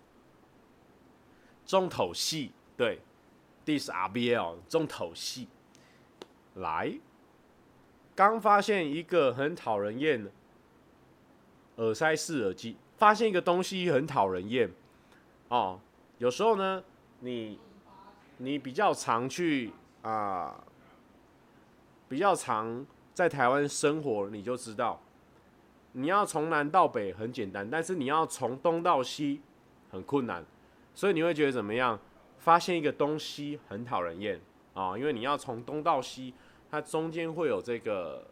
[1.66, 2.98] 重头戏，对
[3.64, 5.46] ，This RBL 重头戏
[6.54, 6.98] 来，
[8.14, 10.30] 刚发现一个很讨人厌的
[11.76, 14.70] 耳塞式耳机，发现一个东西很讨人厌
[15.48, 15.78] 哦。
[16.18, 16.82] 有时候呢，
[17.20, 17.58] 你
[18.38, 19.70] 你比较常去
[20.02, 20.64] 啊、
[22.10, 22.84] 比较常
[23.14, 25.00] 在台湾生活，你就知道，
[25.92, 29.40] 你要从南到北很简单，但是你要从东到西
[29.92, 30.44] 很困难，
[30.92, 31.96] 所以你会觉得怎么样？
[32.38, 34.40] 发现一个东西很讨人厌
[34.74, 36.34] 啊，因为你要从东到西，
[36.68, 38.26] 它中间会有这个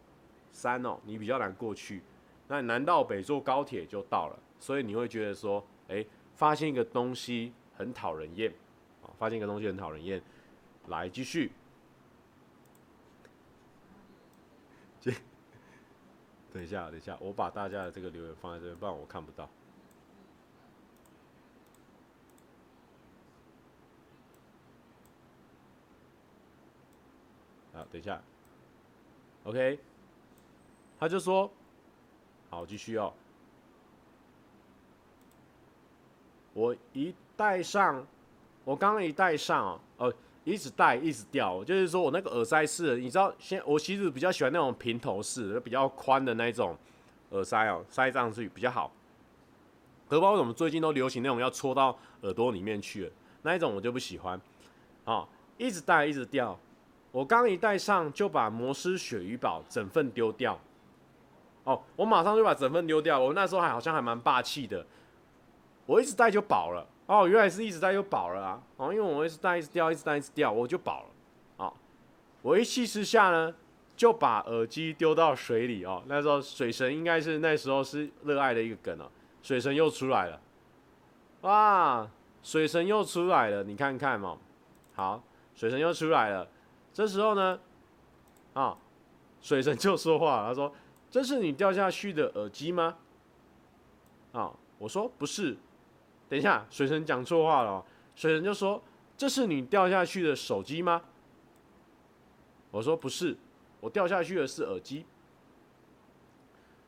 [0.51, 2.01] 山哦，你比较难过去。
[2.49, 6.05] 那南到北坐高铁就到了，所以你会觉得说，哎，
[6.35, 8.51] 发现一个东西很讨人厌
[9.03, 10.21] 啊，发现一个东西很讨人厌。
[10.87, 11.51] 来继续，
[16.51, 19.49] 等一下，等一下，我把大家的这个留言放在这边，不然我看不到。
[27.73, 28.21] 啊等一下
[29.45, 29.79] ，OK，
[30.99, 31.49] 他就说，
[32.49, 33.13] 好，继续哦。
[36.53, 38.05] 我一戴上，
[38.65, 40.13] 我刚刚一戴上哦，呃，
[40.49, 46.75] 一直戴一直掉，就是说我那个耳塞式，你知道，现我其实比较喜欢那种平头式的，比较宽的那种
[47.29, 48.91] 耳塞哦，塞上去比较好。
[50.07, 53.11] 可不知道为什么最近都流行那种要戳到耳朵里面去了，
[53.43, 54.41] 那一种我就不喜欢，
[55.05, 55.27] 啊，
[55.57, 56.57] 一直戴一直掉。
[57.11, 60.59] 我刚一戴上就把摩斯鳕鱼堡整份丢掉，
[61.63, 63.19] 哦，我马上就把整份丢掉。
[63.19, 64.85] 我那时候还好像还蛮霸气的，
[65.85, 66.85] 我一直戴就饱了。
[67.09, 68.61] 哦，原来是一直戴就饱了啊！
[68.77, 71.09] 哦，因为我一直戴一直掉，一直戴一直掉，我就饱了。
[71.57, 71.73] 哦，
[72.43, 73.51] 我一气之下呢，
[73.97, 76.03] 就把耳机丢到水里哦。
[76.05, 79.09] 那时候水神应该是那时候是热爱的一个梗哦，
[79.41, 80.39] 水神又出来了，
[81.41, 82.07] 哇，
[82.43, 84.37] 水神又出来了，你看看嘛，
[84.93, 85.23] 好，
[85.55, 86.47] 水神又出来了。
[86.93, 87.59] 这时候呢，
[88.53, 88.77] 啊，
[89.41, 90.71] 水神就说话，他说
[91.09, 92.97] ：“这是你掉下去的耳机吗？”
[94.33, 95.57] 啊，我说不是。
[96.29, 97.83] 等一下，水神讲错话了。
[98.15, 98.81] 水神就说
[99.17, 101.01] ：“这是你掉下去的手机吗？”
[102.71, 103.35] 我说不是，
[103.81, 105.05] 我掉下去的是耳机。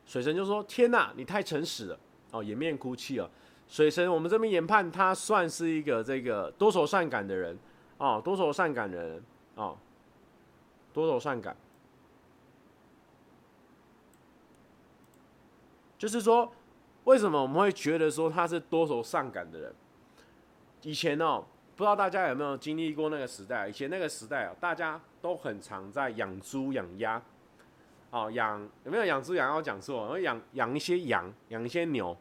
[0.06, 1.98] 水神就说：“天哪，你太诚实了。”
[2.30, 3.28] 哦，掩面哭泣了。
[3.68, 7.58] 水神，我们这边研判他算是一个这个多愁善感的人，
[7.98, 9.22] 哦，多愁善感的人，
[9.56, 9.76] 哦。
[10.94, 11.56] 多愁善感，
[15.96, 16.52] 就是说，
[17.04, 19.74] 为什么我们会觉得说他是多愁善感的人？
[20.82, 21.44] 以前哦，
[21.76, 23.68] 不知道大家有没有经历过那个时代？
[23.68, 27.20] 以前那个时代哦，大家都很常在养猪养鸭，
[28.10, 29.62] 哦，养有没有养猪养鸭？
[29.62, 32.16] 讲错，会养养一些羊，养一些牛。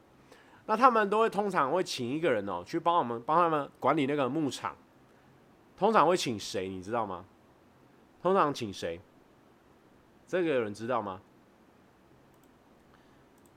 [0.66, 4.76] 那他们都会通常会请一个人哦，去帮我们帮他们管理那个牧场。
[5.78, 6.70] 通常会请谁？
[6.70, 7.26] 你知道吗？
[8.22, 9.02] 通常请谁？
[10.28, 11.20] 这个有人知道吗？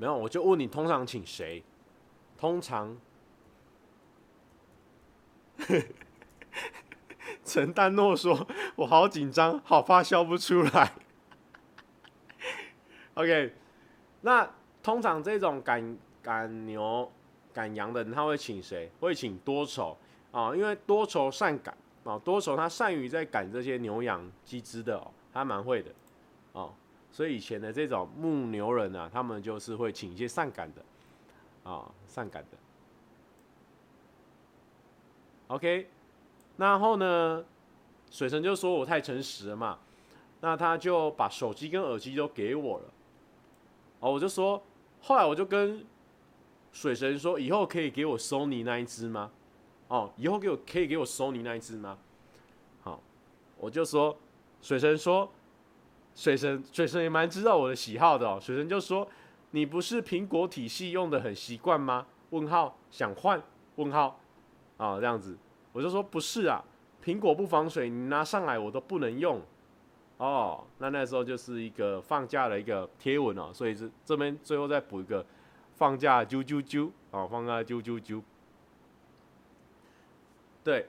[0.04, 1.64] 没有，我就问你，通常请谁？
[2.36, 2.94] 通常，
[7.42, 8.46] 陈丹诺说
[8.76, 10.92] ：“我好紧张，好怕笑不出来。
[13.14, 13.54] ”OK，
[14.20, 14.46] 那
[14.82, 17.10] 通常这种赶赶牛、
[17.54, 18.92] 赶羊的人，他会请谁？
[19.00, 19.96] 会请多愁
[20.32, 21.74] 啊，因为多愁善感。
[22.02, 25.90] 哦，多愁他善于在赶这些牛羊鸡只的哦，他蛮会的，
[26.52, 26.74] 哦，
[27.14, 30.80] 所以以前的这种牧牛人啊，他们就是会请一些善赶的，
[31.62, 32.58] 啊、哦，善赶的。
[35.46, 35.88] OK，
[36.56, 37.44] 然后呢，
[38.10, 39.78] 水神就说我太诚实了嘛，
[40.40, 42.84] 那他就把手机跟耳机都给我了，
[44.00, 44.60] 哦，我就说，
[45.00, 45.86] 后来我就跟
[46.72, 49.30] 水神说，以后可以给我 Sony 那一只吗？
[49.86, 51.96] 哦，以后给我可以给我收你那一只吗？
[52.82, 53.00] 好，
[53.56, 54.18] 我就说，
[54.60, 55.30] 水神说，
[56.14, 58.38] 水神水神也蛮知道我的喜好的哦。
[58.40, 59.08] 水神就说，
[59.50, 62.06] 你不是苹果体系用的很习惯吗？
[62.30, 63.42] 问号想换？
[63.76, 64.20] 问号
[64.76, 65.36] 啊，这样子，
[65.72, 66.62] 我就说不是啊，
[67.04, 69.40] 苹果不防水，你拿上来我都不能用。
[70.16, 75.26] 哦，那那时候就是一个放假的一个贴文哦，所以这这边最后再补一个
[75.74, 78.22] 放假啾啾啾啊，放假啾啾啾。
[80.62, 80.86] 对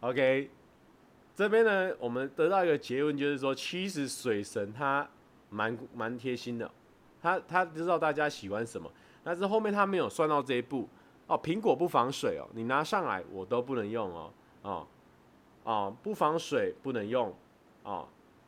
[0.00, 0.50] ，OK，
[1.42, 5.08] 这边呢，我们得到一个结论，就是说，其实水神他
[5.50, 6.70] 蛮蛮贴心的，
[7.20, 8.88] 他他知道大家喜欢什么，
[9.24, 10.88] 但是后面他没有算到这一步
[11.26, 11.36] 哦。
[11.42, 14.32] 苹果不防水哦，你拿上来我都不能用哦，
[14.62, 14.86] 哦，
[15.64, 17.34] 哦，不防水不能用，
[17.82, 18.06] 哦，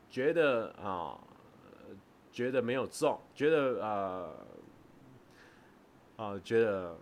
[0.09, 1.19] 觉得啊、
[2.31, 4.35] 觉得没有中，觉得呃，
[6.15, 6.97] 啊、觉得。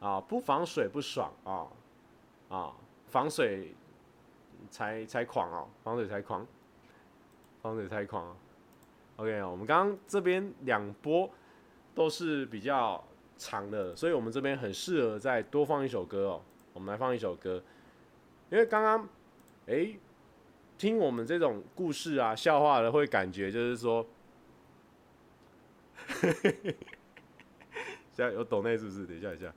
[0.00, 1.66] 啊，不防水不爽啊，
[2.48, 2.72] 啊，
[3.08, 3.74] 防水
[4.70, 6.46] 才才狂哦，防水才狂，
[7.62, 8.36] 防水才狂。
[9.16, 11.28] OK，我们刚刚这边两波
[11.94, 13.02] 都是比较
[13.36, 16.42] 长的，所以我们这边很适合再多放一首歌哦。
[16.72, 17.60] 我们来放一首歌，
[18.50, 19.08] 因为刚刚
[19.66, 19.98] 哎，
[20.76, 24.06] 听我们这种故事啊、笑话的，会感觉就是说，
[28.12, 29.04] 现在有抖内是不是？
[29.06, 29.52] 等一下，等一下，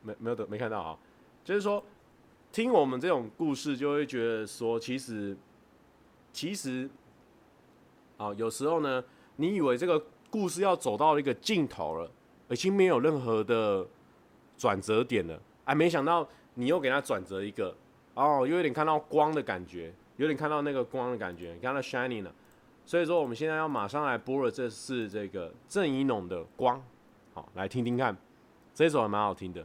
[0.00, 0.98] 没没有的，没看到啊。
[1.46, 1.80] 就是说，
[2.50, 5.36] 听我们这种故事，就会觉得说，其实，
[6.32, 6.90] 其实，
[8.16, 9.04] 啊，有时候呢，
[9.36, 12.10] 你以为这个故事要走到一个尽头了，
[12.48, 13.86] 已经没有任何的
[14.58, 17.72] 转折点了，哎，没想到你又给他转折一个，
[18.14, 22.34] 哦，又有点看到光的感觉，有点看到那个光的感觉，你看到 shining 了。
[22.84, 26.76] 所以说，我们现在要马上来播的，这是这个郑宜农的《光》，
[27.34, 28.16] 好，来听听看，
[28.74, 29.64] 这首还蛮好听的。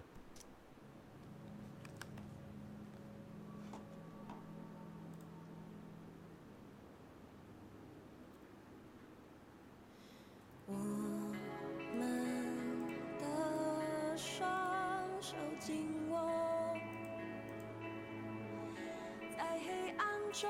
[20.31, 20.49] 中，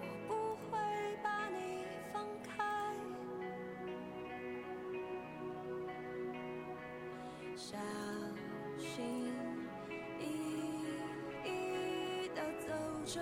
[0.00, 0.78] 我不会
[1.22, 2.52] 把你放开。
[7.54, 7.76] 小
[8.76, 9.32] 心
[10.18, 10.22] 翼
[11.44, 12.66] 翼地走
[13.04, 13.20] 着，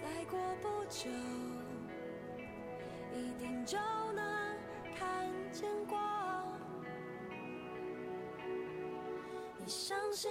[0.00, 1.10] 再过不久，
[3.12, 3.76] 一定就
[4.12, 4.56] 能
[4.94, 6.56] 看见光。
[9.58, 10.30] 你相信？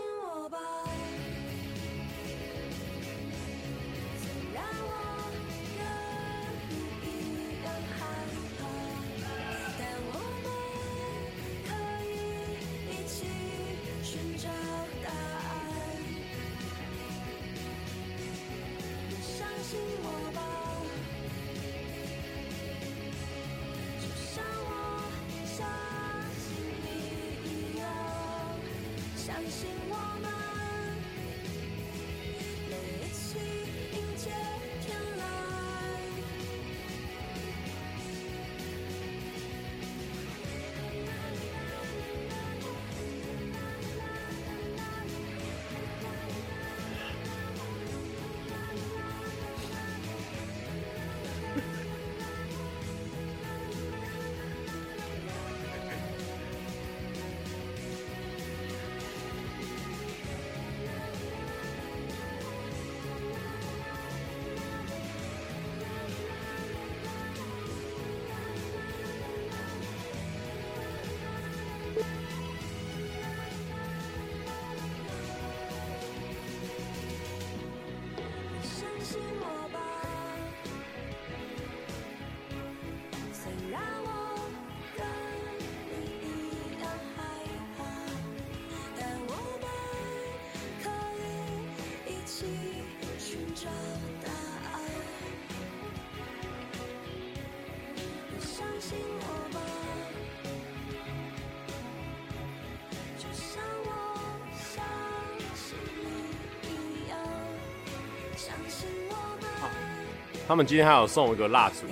[110.47, 111.85] 他们今天还有送我一个蜡烛，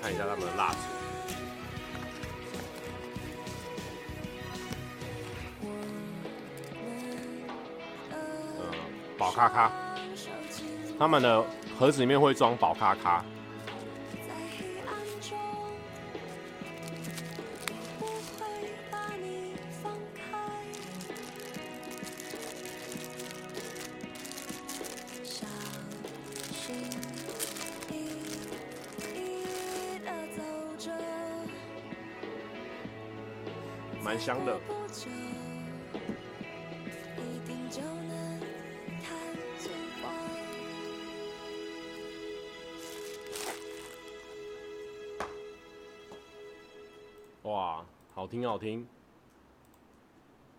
[0.00, 0.76] 看一下他们的蜡烛。
[8.58, 8.64] 呃，
[9.18, 9.70] 宝咖咖，
[10.98, 11.44] 他们的
[11.78, 13.22] 盒子里面会装宝咖咖。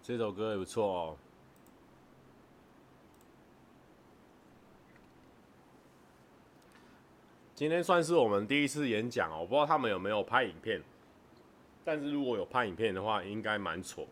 [0.10, 1.18] 这首歌也不错哦。
[7.54, 10.82] 今天算是我们第一次演讲哦，我不知道他们有没有拍影片。
[11.86, 14.08] 但是如果有拍影片的话，应该蛮丑。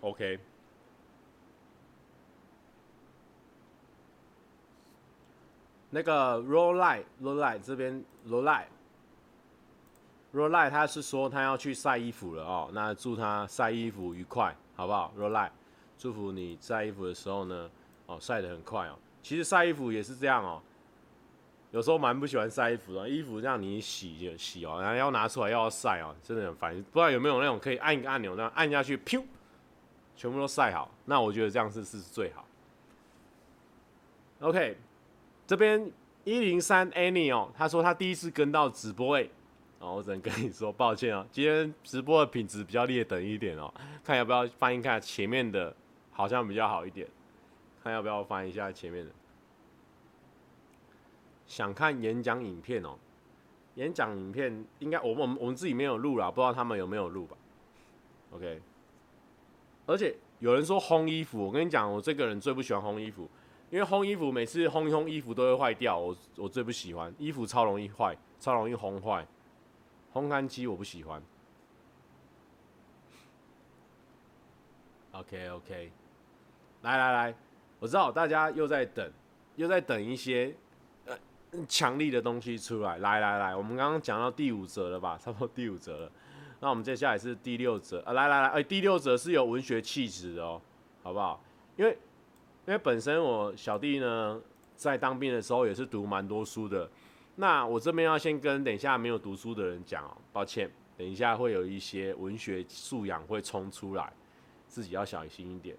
[0.00, 0.38] OK，
[5.90, 8.66] 那个 Roll Light，Roll Light 这边 Roll Light，
[10.32, 15.50] Roll 他是说他要去晒衣服了哦，那祝他晒衣服愉快，好不好？Roll
[15.98, 17.70] 祝福你晒衣服的时候呢，
[18.06, 18.96] 哦晒得很快哦。
[19.22, 20.62] 其实晒衣服也是这样哦，
[21.70, 26.74] 有时候蛮不喜欢晒衣服的，衣服让你洗就洗哦，然后要拿出来又要晒哦，真的很烦。
[26.74, 29.22] 不知道有没有那种可以按一个按钮，那按下去，噗，
[30.16, 30.90] 全部都晒好。
[31.04, 32.44] 那我觉得这样是是最好。
[34.40, 34.78] OK，
[35.46, 35.92] 这边
[36.24, 39.30] 一零三 Annie 哦，他说他第一次跟到直播诶。
[39.82, 43.72] 哦，我只能跟你说抱歉哦，今天直播的品质比较劣等一点哦，
[44.04, 45.74] 看要不要翻一看前面的，
[46.12, 47.08] 好像比较好一点，
[47.82, 49.10] 看要不要翻一下前面的。
[51.48, 52.96] 想看演讲影片哦，
[53.74, 57.36] 演讲影片应该我们我们自己没有录啦，不知道他们有没有录吧
[58.30, 58.62] ？OK，
[59.86, 63.28] 而且有人说烘衣服，我跟你讲，我这个人最不喜欢烘衣服，
[63.68, 69.26] 因为烘衣服每次烘一烘衣服都会坏掉，我我最不喜欢，衣服超容易坏，超容易烘坏。
[70.12, 71.22] 烘干机我不喜欢。
[75.12, 75.92] OK OK，
[76.82, 77.34] 来来来，
[77.78, 79.12] 我知道大家又在等，
[79.56, 80.54] 又在等一些
[81.04, 81.16] 呃
[81.68, 82.98] 强力的东西出来。
[82.98, 85.18] 来来来，我们刚刚讲到第五则了吧？
[85.22, 86.10] 差不多第五则了。
[86.60, 88.12] 那我们接下来是第六则啊！
[88.12, 90.60] 来来来，哎、第六则是有文学气质的哦，
[91.02, 91.42] 好不好？
[91.76, 91.90] 因为
[92.66, 94.40] 因为本身我小弟呢
[94.76, 96.88] 在当兵的时候也是读蛮多书的。
[97.36, 104.12] 那我这边要先跟等一下没有读书的人讲哦，抱歉，等一下会有一些文学素养会冲出来，
[104.68, 105.76] 自己要小心一点。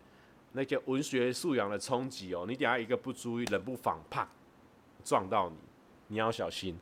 [0.54, 4.28] 那个文学素养的冲击哦，你等下一个不注意，冷不防啪
[5.04, 5.56] 撞到你，
[6.08, 6.78] 你要小心。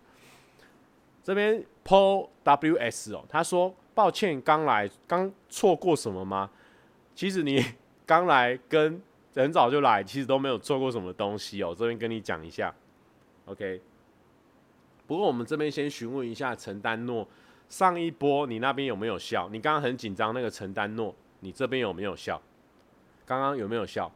[1.23, 6.49] 这边 Paul WS 哦，他说抱歉，刚来，刚错过什么吗？
[7.13, 7.63] 其实你
[8.05, 9.01] 刚来跟
[9.35, 11.75] 很早就来，其实都没有错过什么东西哦。
[11.77, 12.73] 这边跟你讲一下
[13.45, 13.81] ，OK。
[15.11, 17.27] 不过我们这边先询问一下陈丹诺，
[17.67, 19.49] 上一波你那边有没有笑？
[19.49, 22.41] 你刚刚很紧张，那个陈丹诺，你这边有没有笑？
[23.25, 24.09] 刚刚有没有笑？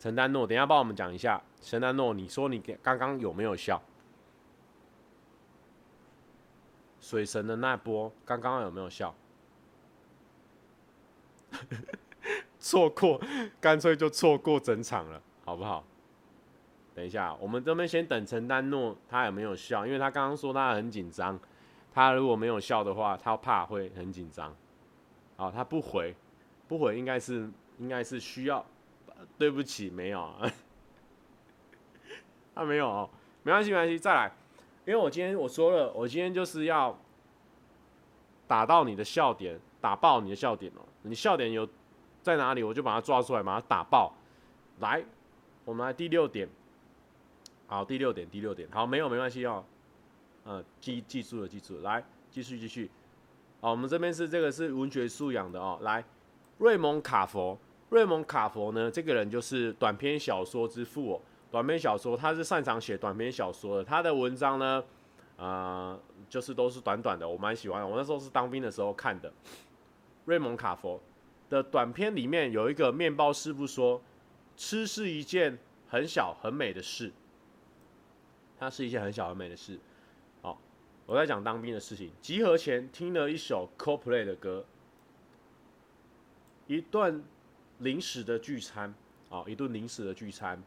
[0.00, 3.80] 陈丹诺，等下帮我们讲一下，陈丹诺，你说你刚刚有没有笑？
[6.98, 9.14] 水神的那波刚刚有没有笑？
[12.58, 13.20] 错过，
[13.60, 15.84] 干脆就错过整场了，好不好？
[16.98, 21.38] 等一下，我们这边先等陈丹诺他有没有笑，因为他刚刚说他很紧张，
[21.94, 24.52] 他如果没有笑的话，他怕会很紧张。
[25.36, 26.12] 好，他不回，
[26.66, 28.66] 不回应该是应该是需要，
[29.38, 30.28] 对不起，没有，
[32.52, 33.08] 他没有哦，
[33.44, 34.32] 没关系没关系，再来，
[34.84, 36.98] 因为我今天我说了，我今天就是要
[38.48, 41.68] 打到你的笑点，打爆你的笑点哦，你笑点有
[42.24, 44.12] 在哪里，我就把它抓出来，把它打爆。
[44.80, 45.04] 来，
[45.64, 46.48] 我们来第六点。
[47.70, 49.62] 好，第六点，第六点，好，没有，没关系哦，
[50.46, 52.90] 嗯，记记住了，记住了，来，继续继续，
[53.60, 56.02] 好，我们这边是这个是文学素养的哦，来，
[56.56, 57.58] 瑞蒙卡佛，
[57.90, 64.82] 瑞蒙卡佛呢，这个人就是短篇小说之父哦，短篇小说，他是擅长写短篇小说的，他的文章呢，
[65.36, 69.30] 呃，就是都是短短的，我蛮喜欢的，我那时候是当兵的时候看的，
[70.24, 70.98] 瑞蒙卡佛
[71.50, 74.00] 的短篇里面有一个面包师傅说，
[74.56, 77.12] 吃是一件很小很美的事。
[78.58, 79.78] 它是一件很小很美的事。
[80.42, 80.58] 好，
[81.06, 82.10] 我在讲当兵的事情。
[82.20, 84.64] 集合前听了一首 Coldplay 的歌，
[86.66, 87.22] 一顿
[87.78, 88.92] 临时的聚餐，
[89.30, 90.60] 啊，一顿临时的聚餐，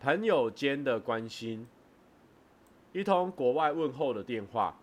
[0.00, 1.66] 朋友间的关心，
[2.92, 4.74] 一通国外问候的电话，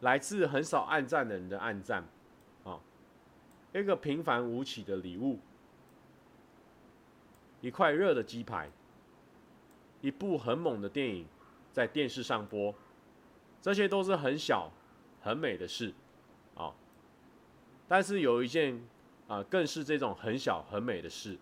[0.00, 2.04] 来自很少按赞的人的按赞，
[2.64, 2.80] 啊，
[3.72, 5.38] 一个平凡无奇的礼物，
[7.60, 8.68] 一块热的鸡排。
[10.02, 11.26] 一部很猛的电影
[11.72, 12.74] 在电视上播，
[13.62, 14.70] 这些都是很小
[15.22, 15.94] 很美的事，
[16.54, 16.74] 啊，
[17.88, 18.78] 但是有一件
[19.28, 21.38] 啊，更是这种很小很美的事，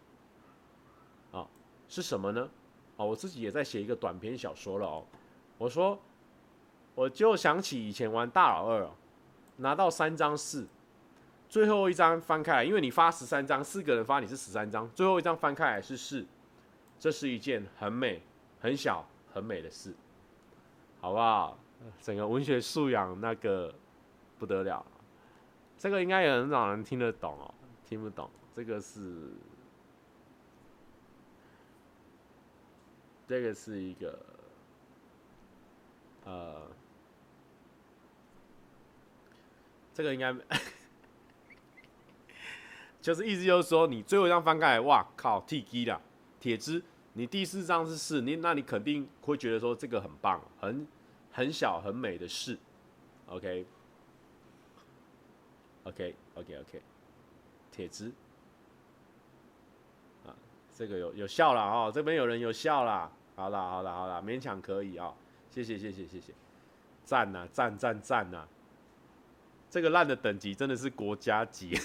[1.32, 1.48] 啊，
[1.88, 2.48] 是什么呢？
[2.96, 5.04] 啊，我自己也在写一个短篇小说了哦。
[5.58, 5.98] 我说，
[6.94, 8.94] 我就想起以前玩大老二，哦
[9.56, 10.66] 拿到三张四，
[11.48, 16.26] 最后一张翻开来，因为你发十三张，四个人发你是十三张，最后一张翻开来是四，
[16.98, 18.22] 这是一件很美。
[18.60, 19.94] 很小很美的事，
[21.00, 21.56] 好不好？
[22.02, 23.74] 整个文学素养那个
[24.38, 24.84] 不得了，
[25.78, 27.54] 这个应该有很少人听得懂哦，
[27.86, 28.28] 听不懂。
[28.54, 29.30] 这个是，
[33.26, 34.18] 这个是一个，
[36.26, 36.66] 呃，
[39.94, 40.32] 这个应该，
[43.00, 45.98] 就是意思就是说，你最后一张翻开，哇靠，T G 了，
[46.38, 46.82] 铁枝。
[47.12, 50.86] 你第四张是四，你那你肯定会觉得说这个很棒，很
[51.32, 52.56] 很小很美的事
[53.26, 53.64] ，OK，OK，OK，OK，
[57.72, 58.12] 铁枝，
[60.24, 60.30] 啊，
[60.72, 65.14] 这个有有效了哦，这边有人有效了，好了好了好了，勉强可以啊、哦，
[65.50, 66.32] 谢谢谢谢谢谢，
[67.04, 68.46] 赞呐赞赞赞呐，
[69.68, 71.76] 这个烂的等级真的是国家级，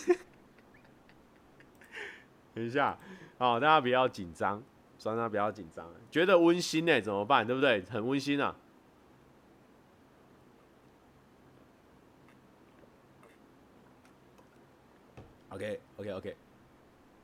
[2.53, 2.95] 等一下，
[3.39, 4.61] 哦，大家不要紧张。
[5.05, 7.45] 大家不要紧张，觉得温馨呢，怎么办？
[7.45, 7.81] 对不对？
[7.83, 8.55] 很温馨啊。
[15.49, 16.35] OK，OK，OK。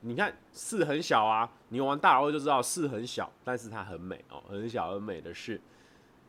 [0.01, 5.59] 你看四很小啊，你玩大老二就知道四很小，但是它很美哦，很小很美的事。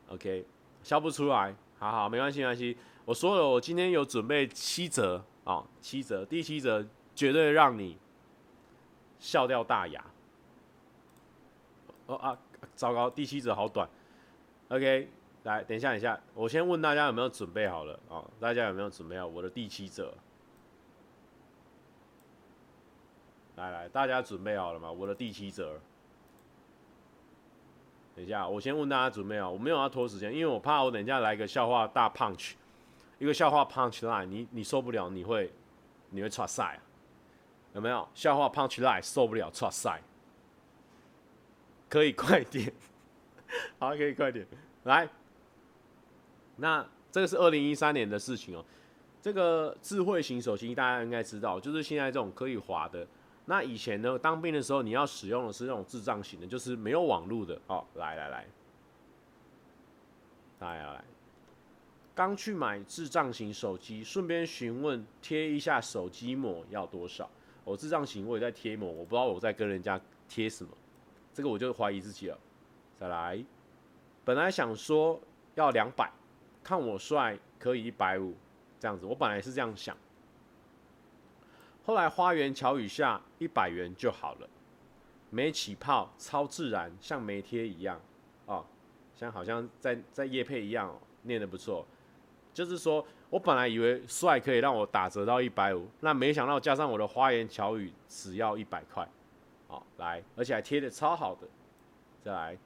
[0.09, 0.46] OK，
[0.82, 2.76] 笑不出来，好好，没关系，没关系。
[3.05, 7.98] 我说了，我今天有准备七折啊、哦，七折，第七折绝对让你
[9.18, 10.05] 笑掉大牙。
[12.16, 12.36] 啊，
[12.74, 13.88] 糟糕，第七则好短。
[14.68, 15.08] OK，
[15.44, 20.14] 来，等一下，等一下，我先问大家有没有准备好了哦，大家有没有准备好我的第七则？
[23.56, 24.90] 来来，大家准备好了吗？
[24.90, 25.78] 我的第七则。
[28.14, 32.52] 等一下，我先问大家准备好，我没有要拖时间，因为我怕我等一下来个笑话大 punch，
[33.18, 35.52] 一个笑话 punch line，你你受不了，你会
[36.10, 36.80] 你会剉赛？
[37.74, 40.02] 有没有笑话 punch line 受不了剉赛？
[41.93, 42.72] 可以快点，
[43.78, 44.47] 好，可以快点
[44.84, 45.07] 来。
[46.57, 48.64] 那这个是二零一三年的事情哦。
[49.20, 53.07] 这个智慧型手机大家应该知道，就是现在这种可以滑的。
[53.45, 57.61] 那以前呢，当兵的时候你要使用的是那种智障型的，就是没有网络的。
[57.66, 58.47] 哦，来来来，
[60.61, 61.05] 来来来，
[62.14, 67.28] 刚去买智障型手机，顺便询问贴一下手机膜要多少？
[67.64, 70.70] 我智障型我也在贴膜，我不知道我在跟人家贴什么。
[71.33, 72.39] 这个我就怀疑自己了。
[73.01, 73.45] 再来，
[74.24, 75.20] 本来想说
[75.55, 76.11] 要两百，
[76.62, 78.35] 看我帅可以一百五，
[78.78, 79.05] 这样子。
[79.07, 79.97] 我本来是这样想，
[81.85, 84.49] 后来花言巧语下一百元就好了，
[85.30, 88.01] 没起泡，超自然，像没贴一样
[88.47, 88.64] 哦，
[89.16, 91.85] 像好像在在夜配一样哦，念得不错。
[92.55, 99.09] 就是说我本来以为帅可以让我打折到一百五，那没想到加上我的花言巧语，只要一百块。
[99.73, 101.49] 好，来，而且还贴的超好的，
[102.23, 102.59] 再来，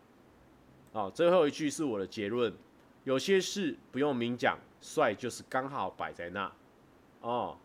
[0.91, 2.53] 哦，最后一句是我的结论，
[3.05, 6.53] 有些事不用明讲，帅就是刚好摆在那，
[7.21, 7.57] 哦，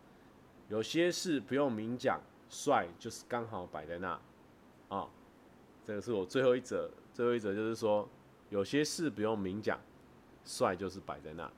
[0.68, 4.16] 有些事不用明讲，帅就是刚好摆在那，
[4.90, 5.10] 哦，
[5.84, 8.08] 这个是我最后一则，最后一则就是说，
[8.48, 9.76] 有些事不用明讲，
[10.44, 11.50] 帅就是摆在那。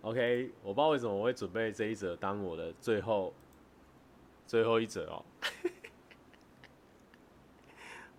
[0.00, 3.34] OK，我不知道为什么我会准备这一则当我的最后。
[4.50, 5.24] 最后一则哦，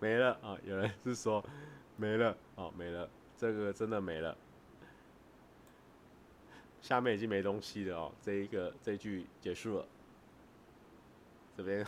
[0.00, 0.56] 没了啊！
[0.64, 1.44] 有人是说
[1.98, 3.06] 没了哦，没了，
[3.36, 4.34] 这个真的没了。
[6.80, 9.86] 下面已经没东西了哦，这一个这一句结束了。
[11.54, 11.86] 这边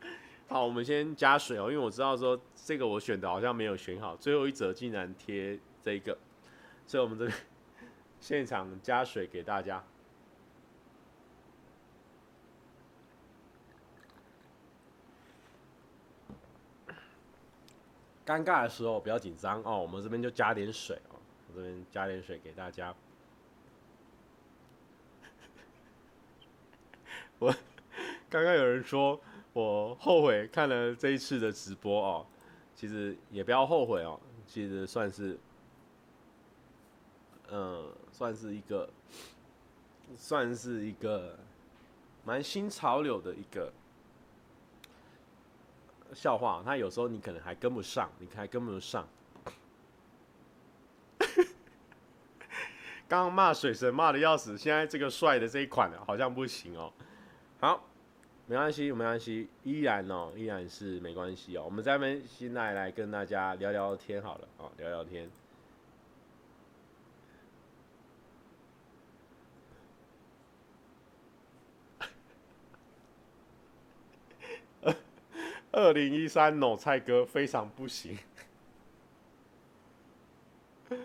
[0.46, 6.18] 好，我们先加水哦，因为我知道说这个我选的好像没有选好，最后一则竟然贴这一个，
[6.86, 7.38] 所以我们这边
[8.20, 9.82] 现场加水给大家。
[18.26, 21.14] 尴尬的时候不要紧张哦，我们这边就加点水哦，
[21.48, 22.92] 我这边加点水给大家。
[27.38, 27.54] 我
[28.28, 29.20] 刚刚有人说
[29.52, 32.26] 我后悔看了这一次的直播哦，
[32.74, 35.38] 其实也不要后悔哦，其实算是，
[37.48, 38.90] 嗯，算是一个，
[40.16, 41.38] 算是一个
[42.24, 43.72] 蛮新潮流的一个。
[46.14, 49.06] 笑话，他有时候你可能还跟不上，你还跟不上。
[53.08, 56.92] 刚骂水神骂的要死，现在这个帅的这一款好像不行哦。
[57.60, 57.84] 好，
[58.46, 61.62] 没关系，没关系，依然哦，依然是没关系哦。
[61.64, 65.30] 我们这边现在来跟大家聊聊天好了哦，聊聊天。
[75.72, 78.18] 二零一三 no 蔡哥非常不行。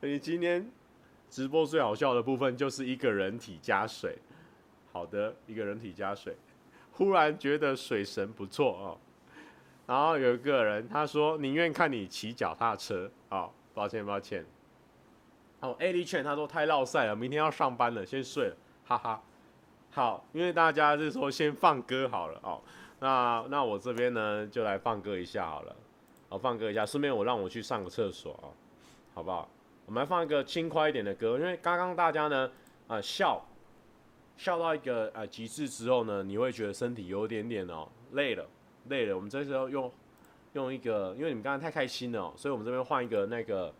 [0.00, 0.70] 你今天
[1.30, 4.18] 直播最好笑的部分就是一个人体加水。
[4.92, 6.36] 好的，一个人体加水，
[6.92, 8.98] 忽然觉得水神不错哦。
[9.86, 14.44] 然后有一个人他说宁愿看你骑脚踏车啊、哦，抱歉抱歉。
[15.60, 19.22] 哦，A 力劝他说太落赛了，明天要上班了，先睡了，哈哈。
[19.90, 22.60] 好，因为大家是说先放歌好了哦。
[23.00, 25.76] 那那我这边呢，就来放歌一下好了，
[26.28, 28.48] 好放歌一下，顺便我让我去上个厕所啊。
[29.14, 29.48] 好不好？
[29.86, 32.50] 我们来放一个轻快一点的歌，因为刚刚大家呢，
[32.88, 33.46] 啊、笑
[34.36, 38.44] 笑到一个呃极致之后呢，你会觉得身体有点点哦累了
[38.88, 39.14] 累了。
[39.14, 39.92] 我们这时候用
[40.54, 43.72] 用一个，因为你们刚刚太开心了，所以我们这边换一个那个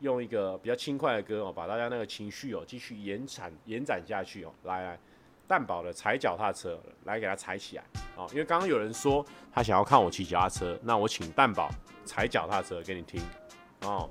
[0.00, 4.52] 用一个比较轻快的歌哦，把大家那个情绪哦继续延展延展下去哦。
[4.64, 5.00] 来来，
[5.52, 7.84] 蛋堡的踩脚踏车来给它踩起来
[8.16, 9.22] 哦，因为刚刚有人说
[9.52, 11.68] 他想要看我骑脚踏车，那我请蛋堡
[12.06, 13.20] 踩脚踏车给你听
[13.82, 14.10] 哦。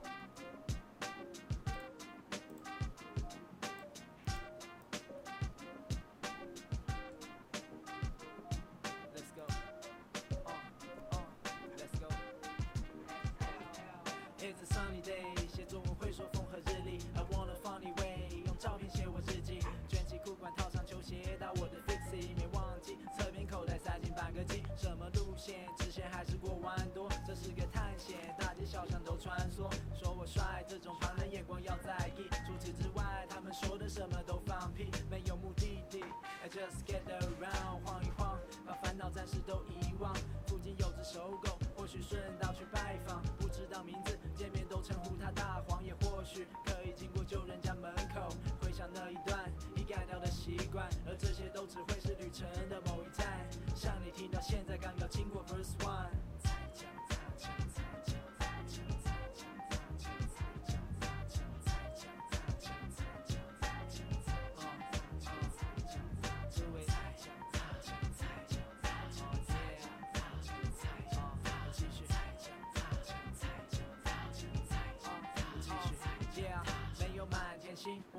[28.72, 32.24] 小巷都穿梭说我帅这种旁人眼光要在意。
[32.48, 36.02] 除此之外他们说的什么都放屁没有目的地。
[36.42, 40.16] I just get around 晃一晃把烦恼暂时都遗忘。
[40.48, 50.88] 附近有只小狗或许顺道去拜访不知道名字见面都称呼他大黄也或许可以经过旧人家门口回想那一段已改掉的习惯。
[51.06, 52.00] 而这些都只会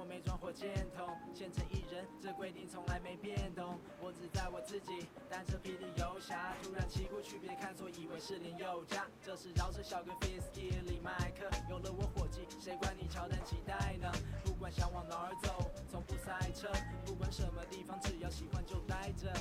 [0.05, 3.78] 没装火箭筒，现成一人，这规定从来没变动。
[4.00, 9.07] 我只在我自己单车霹雳游侠，突然骑过去，别看错，以为是林宥嘉。
[9.22, 14.11] 这是饶舌小哥 Fisky，李麦克，有了我伙计，谁管你乔丹几代呢？
[14.44, 16.68] 不管想往哪儿走，从不塞车，
[17.05, 19.32] 不管什么地方，只要喜欢就待着。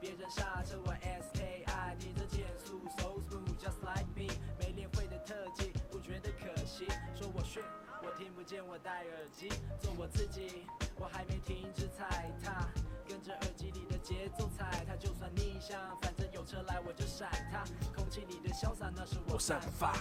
[0.00, 4.28] 别人刹车，我 SKI，你的减速，so smooth，just like me。
[8.44, 9.48] 见，我戴耳机，
[9.80, 10.66] 做我自己，
[10.96, 12.68] 我还没停止踩踏，
[13.08, 17.64] 跟着耳机里的节奏踩踏，就算逆向，反正有车来我就闪它，
[17.96, 19.94] 空气里的潇洒那是我散发。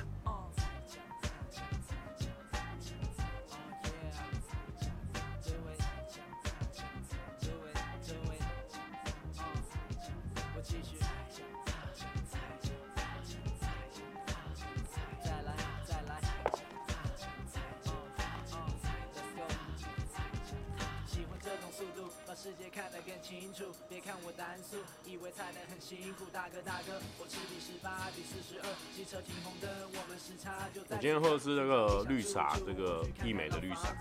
[22.43, 24.75] 世界看得更清楚，别看我单速，
[25.05, 26.25] 以为踩得很辛苦。
[26.33, 30.97] 大哥大哥，我吃第十八，比四十二，机车停红灯，我们时差就在。
[30.97, 33.95] 我今天喝的是那个绿茶，这个义美的绿茶，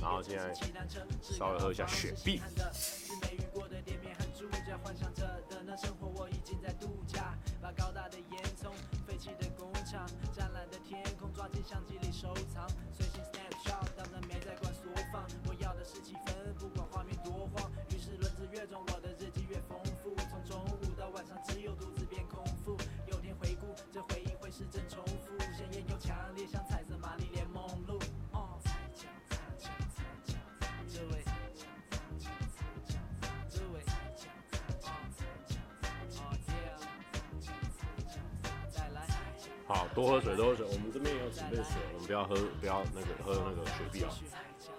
[0.00, 0.54] 然后现在
[1.20, 2.40] 稍微喝一下雪碧。
[4.82, 7.34] 幻想着的那生活，我已经在度假。
[7.60, 8.70] 把高大的烟囱，
[9.06, 12.66] 废弃的工厂，湛蓝的天空，抓进相机里收藏，
[39.72, 40.66] 好多喝水，多喝水。
[40.66, 44.10] 我们这边也有准备水，我们不要喝，不要那个喝那个雪碧啊，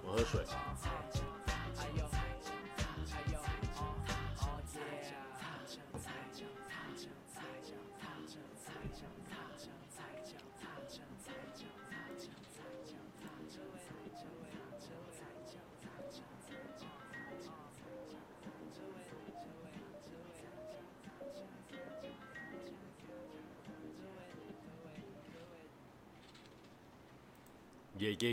[0.04, 0.42] 我们喝水。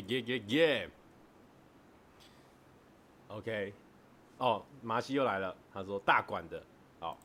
[0.08, 0.90] 耶耶耶
[3.28, 3.72] ！OK，
[4.38, 5.54] 哦，麻西又来了。
[5.72, 6.62] 他说大馆的，
[7.00, 7.16] 哦。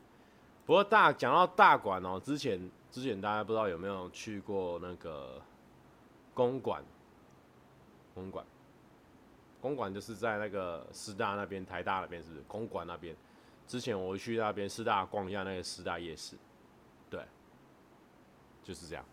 [0.64, 2.58] 不过大讲到大馆哦，之前
[2.90, 5.40] 之前大家不知道有没有去过那个
[6.32, 6.82] 公馆？
[8.14, 8.46] 公馆，
[9.60, 12.42] 公馆就是在那个师大那边，台大那边是不是？
[12.46, 13.16] 公馆那边，
[13.66, 16.36] 之前我去那边师大逛一下那个师大夜市，
[17.10, 17.20] 对，
[18.62, 19.04] 就是这样。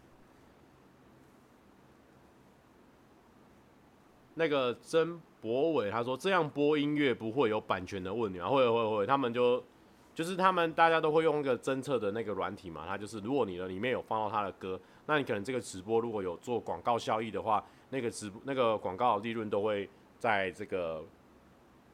[4.35, 8.47] 那个曾博伟他说，这样播音乐不会有版权的问题啊？
[8.47, 9.63] 会会会，他们就
[10.13, 21.03] 就是他们大家都会用一个侦测的那个软体嘛，他就是如果你的里面有放到他的歌，那你可能这个直播如果有做广告效益的话，那个直那个广告利润都会在这个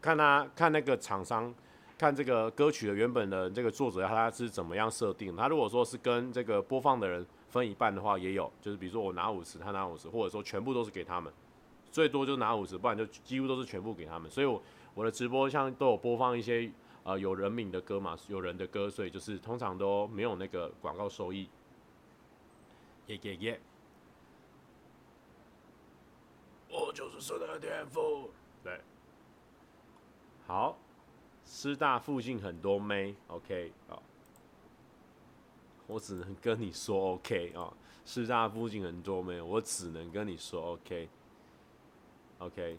[0.01, 1.53] 看他看那个厂商
[1.97, 5.35] 看这个歌曲的原本的这个作者他是怎么样设定。
[5.35, 11.31] 他如果说是跟这个播放的人分一半的话，也有，就是比如说我拿五十，他拿五十，或者说全部都是给他们，
[11.91, 14.29] 最多就拿五十，不然就几乎都是全部给他们。
[14.29, 14.61] 所以我
[14.93, 16.71] 我的直播像都有播放一些。
[17.03, 21.47] 呃，有人名的歌嘛，有人的歌，所以就是通常都没有那个广告收益。
[23.05, 23.61] 耶耶耶！
[26.69, 28.29] 我就是神的天赋。
[28.61, 28.81] 对，
[30.45, 30.77] 好，
[31.45, 33.97] 师大附近很多妹，OK 啊，
[35.87, 37.71] 我只能跟你说 OK 啊，
[38.03, 40.73] 师大附近很多妹，我只能跟你说。
[40.73, 41.07] OK,
[42.39, 42.77] OK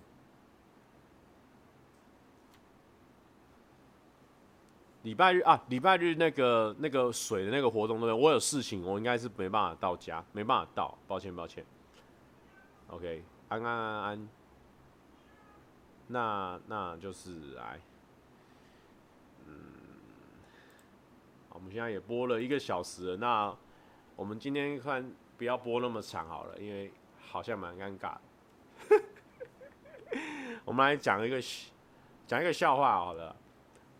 [5.02, 8.12] 礼拜日啊，礼拜日那个那个水的那个活动对？
[8.12, 11.64] 我有事情，我应该是没办法到家，没办法到，抱歉抱歉。
[12.88, 14.28] OK，安安安安，
[16.09, 17.80] 那那就是来，
[19.46, 19.54] 嗯，
[21.50, 23.56] 我们现在也播了一个小时了，那
[24.14, 28.20] 我们今天看不要播那么长好了，因为好像蛮尴尬的。
[30.68, 31.40] 我们来讲一个
[32.26, 33.34] 讲一个笑话好了。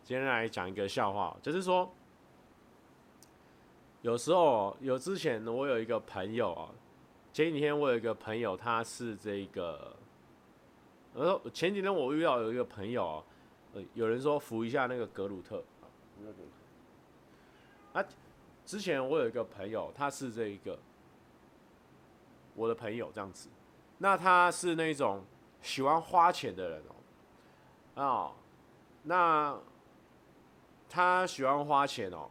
[0.05, 1.91] 今天来讲一个笑话，就是说，
[4.03, 6.69] 有时候有之前我有一个朋友啊，
[7.33, 9.97] 前几天我有一个朋友，他是这个，
[11.15, 13.25] 呃，前几天我遇到有一个朋友，
[13.73, 15.65] 呃，有人说扶一下那个格鲁特，
[17.95, 18.05] 啊，
[18.67, 20.79] 之前我有一个朋友，他是这一个
[22.55, 23.49] 我的朋友这样子，
[23.97, 25.25] 那他是那种
[25.63, 26.83] 喜欢花钱的人
[27.95, 28.33] 哦，啊，
[29.03, 29.59] 那。
[30.91, 32.31] 他喜欢花钱哦。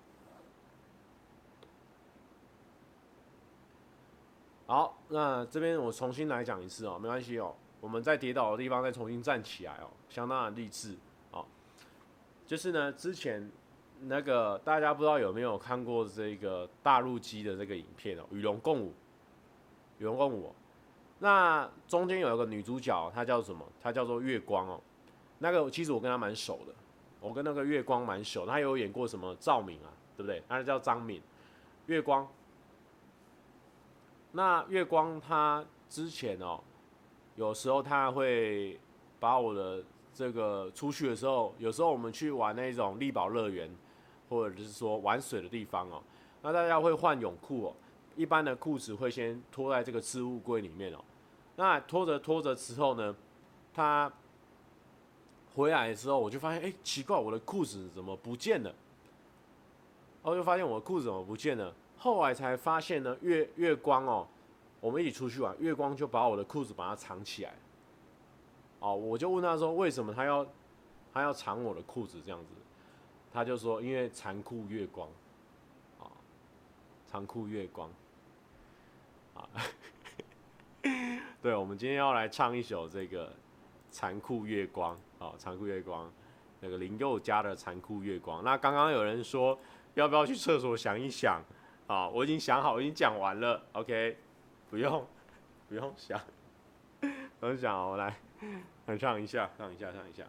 [4.66, 7.56] 好，那这边我重新来讲一次哦，没关系哦。
[7.80, 10.98] 我们在跌倒的地方再重新站起来哦，相当的励志
[11.30, 11.46] 哦。
[12.48, 13.48] 就是呢，之前
[14.02, 18.90] 那个大家不知道有没有看过这个大陆机的这个影片哦，《与龙共舞》，
[20.00, 20.52] 与龙共舞。
[21.20, 23.66] 那中间有一个女主角，她叫什么？
[23.82, 24.80] 她叫做月光哦。
[25.40, 26.74] 那个其实我跟她蛮熟的。
[27.20, 30.44] 我跟那个月光蛮熟，她有演过什么赵敏啊，对不对？
[30.48, 31.22] 她叫张敏，
[31.88, 32.28] 月光。
[34.32, 36.60] 那月光她之前哦，
[37.36, 38.80] 有时候她会
[39.20, 43.68] 把我的这个出去的时候，有时候我们去玩那种丽宝乐园，
[44.30, 46.04] 或者是说玩水的地方哦，
[46.44, 47.74] 那大家会换泳裤哦，
[48.18, 51.00] 一般的裤子会先脱在这个置物柜里面哦，
[51.56, 53.16] 那拖着拖着之后呢，
[53.74, 54.12] 他。
[55.56, 58.70] 回来的时候，我就发现，哎、奇怪，我的裤子怎么不见了？
[60.22, 61.74] 然后就发现我的裤子怎么不见了？
[61.98, 64.28] 后来才发现呢，月月光哦，
[64.80, 67.56] 我们一起出去玩，月光就把我的裤子把它藏起来。
[68.82, 70.46] 哦，我就问他说，为什么他要
[71.12, 72.54] 他要藏我的裤子这样子？
[73.34, 75.10] 他就说，因为残酷月光。
[76.00, 76.06] 啊，
[77.08, 77.90] 残酷月光。
[79.34, 79.50] 啊，
[81.48, 83.34] 对，我们今天要来唱一首这个。
[83.90, 86.12] 残酷月光，哦，残酷月光，
[86.60, 88.44] 那个林宥嘉的残酷月光。
[88.44, 89.58] 那刚刚有人说
[89.94, 91.42] 要不要去厕所想一想，
[91.88, 94.18] 啊，我已经想好，我已经讲完了，OK，
[94.70, 95.08] 不用，
[95.70, 96.20] 不用想，
[97.40, 98.20] 不用想，我来，
[98.88, 100.26] 来唱一下，唱一下，唱一下。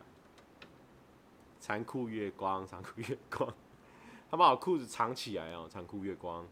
[1.59, 3.53] 残酷月光，残酷月光，
[4.31, 6.47] 他把我裤子藏起来哦，残酷月光。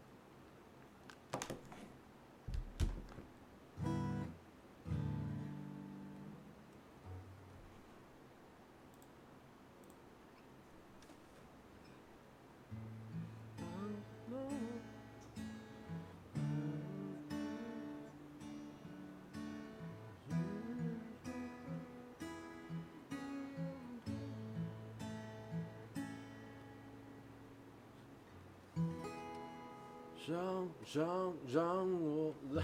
[30.97, 32.63] 让让我让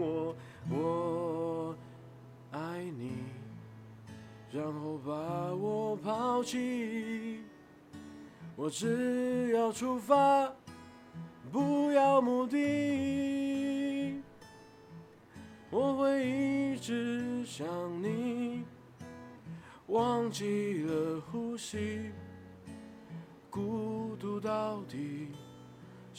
[0.00, 0.34] 我
[0.68, 1.76] 我
[2.50, 3.12] 爱你，
[4.50, 7.44] 然后把我抛弃。
[8.56, 10.52] 我只要出发，
[11.52, 14.20] 不要目的。
[15.70, 17.68] 我会一直想
[18.02, 18.64] 你，
[19.86, 22.10] 忘记了呼吸，
[23.48, 25.28] 孤独到底。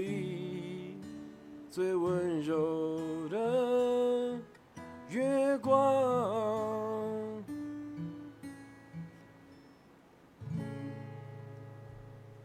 [0.00, 0.94] 里
[1.70, 4.38] 最温柔的
[5.10, 5.76] 月光。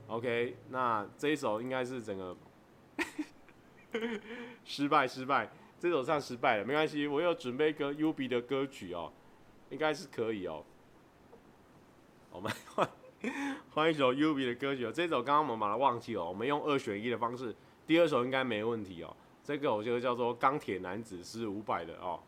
[0.08, 2.36] OK，那这一首应该是整个
[4.64, 5.50] 失败，失败。
[5.80, 9.12] 这首唱失败了，没关系，我有准备一个 UB 的歌曲哦，
[9.70, 10.64] 应该是可以哦。
[12.32, 12.90] 我们换
[13.74, 17.56] 换一首 UB 的歌曲哦，这首刚刚我们把它忘记哦，我们用二选一的方式，
[17.88, 19.16] 第二首应该没问题哦。
[19.44, 22.20] 这个我觉得叫做《钢铁男子》是伍佰的哦。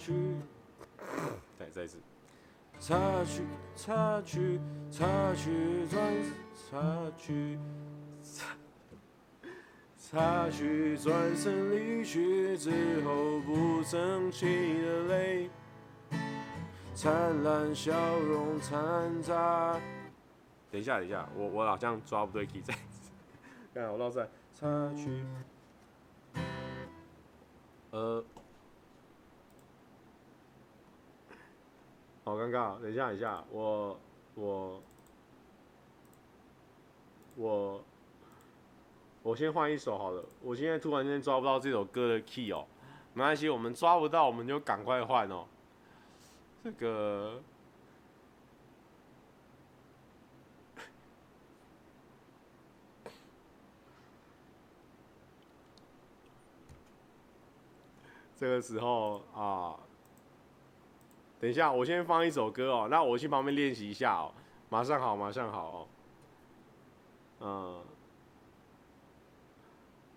[0.00, 0.34] 插曲，
[1.58, 1.98] 再再一次，
[2.78, 3.42] 插曲
[3.76, 4.58] 插曲
[4.90, 6.02] 插曲转
[6.70, 7.58] 插曲，
[8.22, 8.46] 插
[9.98, 15.50] 插曲转身离去之后不争气的泪，
[16.94, 19.78] 灿烂笑容掺杂。
[20.70, 23.10] 等一下，等一下，我我好像抓不对 key，再一次，
[23.74, 25.22] 看我绕赛插曲，
[27.90, 28.24] 呃。
[32.30, 33.98] 好尴尬，等一下，等一下，我
[34.36, 34.80] 我
[37.34, 37.84] 我
[39.24, 40.24] 我先换一首好了。
[40.40, 42.64] 我现在突然间抓不到这首歌的 key 哦，
[43.14, 45.44] 没关系，我们抓不到，我们就赶快换哦。
[46.62, 47.42] 这个
[58.36, 59.80] 这个时候啊。
[61.40, 62.88] 等一下，我先放一首歌哦。
[62.90, 64.30] 那我去旁边练习一下哦。
[64.68, 65.88] 马上好，马上好哦。
[67.40, 67.82] 嗯，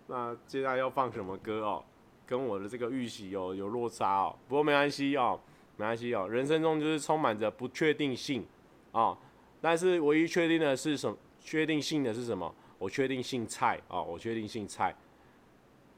[0.08, 1.84] 那接下来要放什么歌哦？
[2.26, 4.36] 跟我的这个预习有有落差哦。
[4.50, 5.40] 不过没关系哦，
[5.78, 6.28] 没关系哦。
[6.30, 8.46] 人生中就是充满着不确定性
[8.92, 9.18] 啊，
[9.62, 11.18] 但是唯一确定的是什么？
[11.40, 12.54] 确定性的是什么？
[12.78, 14.94] 我确定姓蔡啊，我确定姓蔡。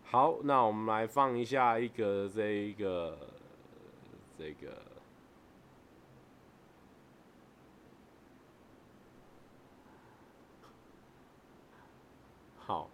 [0.03, 3.17] 好，那我们来放一下一个这一个
[4.37, 4.94] 这个。
[12.65, 12.89] 好，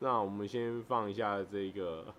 [0.00, 2.12] 那我们先放一下这个，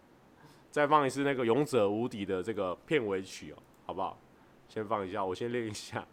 [0.72, 4.18] 再放一次那个《勇者无敌》的这个片尾曲哦，好不好？
[4.68, 6.04] 先放一下，我先练一下。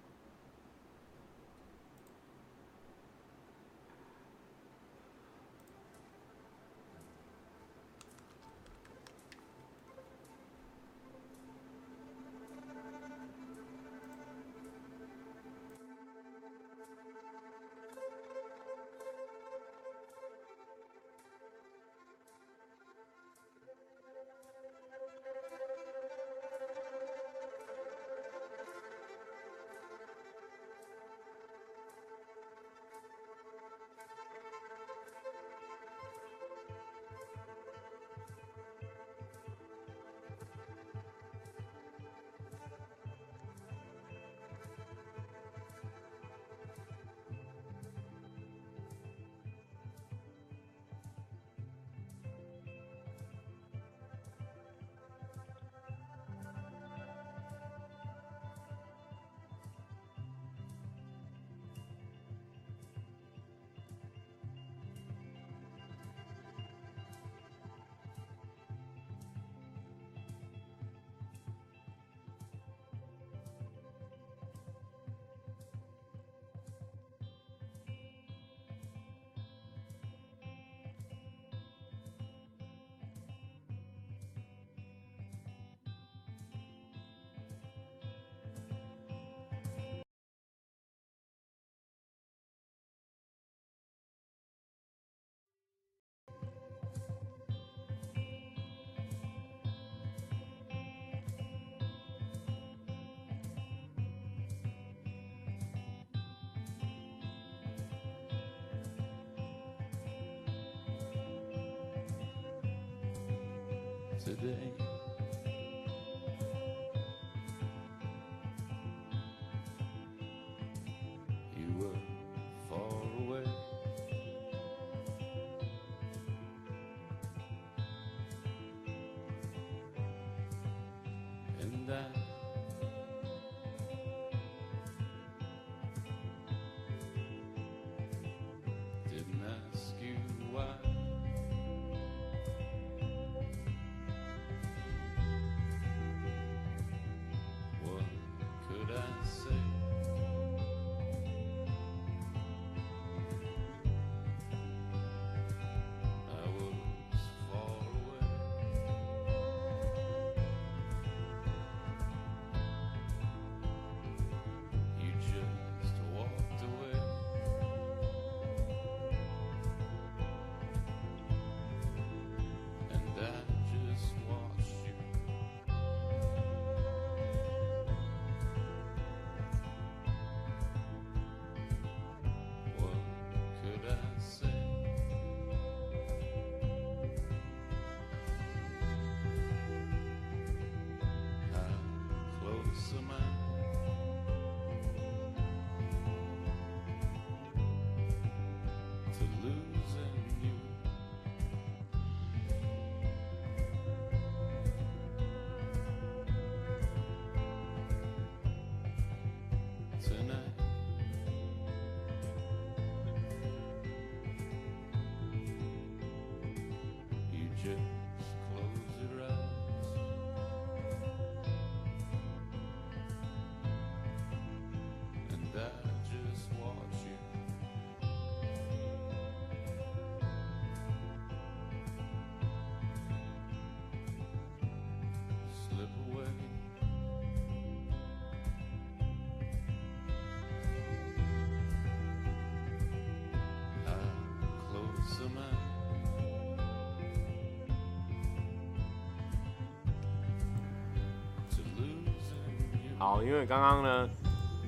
[253.10, 254.08] 好，因为刚刚呢，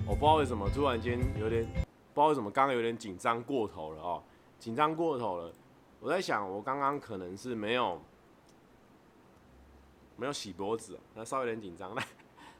[0.04, 4.20] 我不知道为什么突然间有点，不知道为什么刚刚有点紧张过头了哦，
[4.58, 5.52] 紧张过头了。
[6.00, 8.02] 我在想，我刚刚可能是没有
[10.16, 11.90] 没有洗脖子，那稍微有点紧张。
[11.94, 12.02] 那，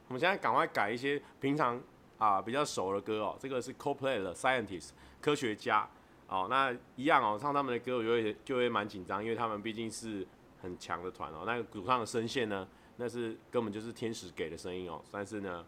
[0.07, 1.83] 我们现在赶快改一些平常
[2.17, 3.37] 啊比较熟的歌哦。
[3.41, 4.91] 这个是 Co-Play 的 Scientist
[5.21, 5.85] 科学家
[6.29, 10.25] 哦，那一样哦，唱他们的歌我就会就会蛮紧张，因为他们毕竟是
[10.63, 11.43] 很强的团哦。
[11.45, 15.03] 那个主唱的声线呢，那是根本就是天使给的声音哦。
[15.11, 15.65] 但是呢，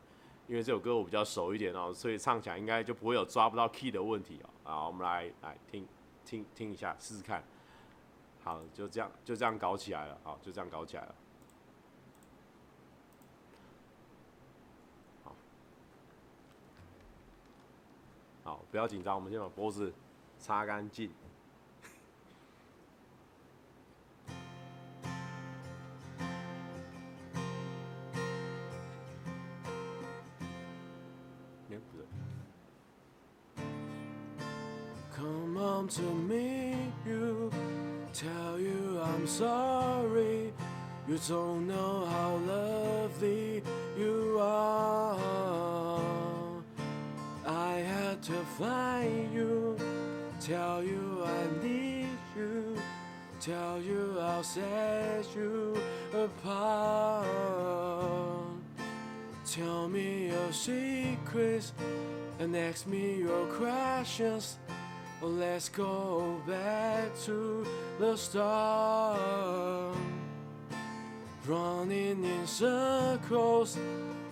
[0.46, 4.50] 因为这首歌我比较熟一点哦，所以唱起来应该就不会有抓不到 key 的问题哦。
[4.62, 5.86] 好，我们来来听
[6.24, 7.42] 听听一下，试试看。
[8.42, 10.18] 好，就这样就这样搞起来了。
[10.22, 11.14] 好，就这样搞起来了。
[15.24, 15.36] 好，
[18.44, 19.92] 好，不要紧张，我们先把脖子
[20.38, 21.10] 擦干净。
[35.94, 37.52] To meet you,
[38.12, 40.52] tell you I'm sorry.
[41.06, 43.62] You don't know how lovely
[43.96, 45.20] you are.
[47.46, 49.76] I had to find you,
[50.40, 52.76] tell you I need you,
[53.40, 55.78] tell you I'll set you
[56.12, 57.28] apart.
[59.46, 61.72] Tell me your secrets
[62.40, 64.58] and ask me your questions.
[65.22, 67.66] Let's go back to
[67.98, 69.96] the start.
[71.46, 73.78] Running in circles,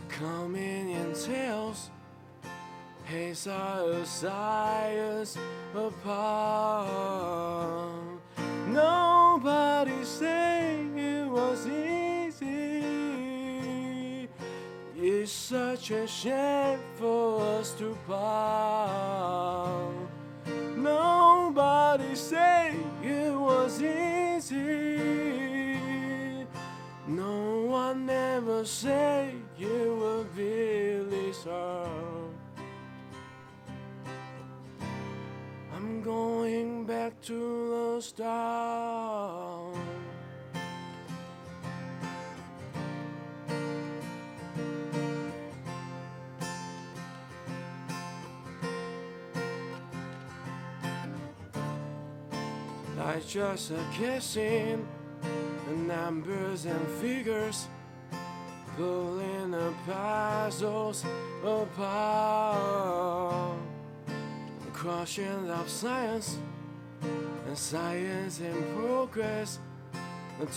[0.09, 1.91] coming in tails.
[3.05, 5.37] Haze our science
[5.75, 6.89] apart.
[8.69, 12.83] Nobody saying it was easy.
[14.97, 20.02] It's such a shame for us to part.
[20.83, 24.99] Nobody say it was easy.
[27.07, 32.35] No one ever say you were really hard.
[35.73, 37.39] I'm going back to
[37.71, 39.52] the start.
[53.13, 54.89] Like just a kissing,
[55.69, 57.69] and numbers and figures,
[58.75, 61.05] pulling the puzzles
[61.45, 62.49] apart,
[64.73, 66.39] crushing up science
[67.47, 69.59] and science in progress.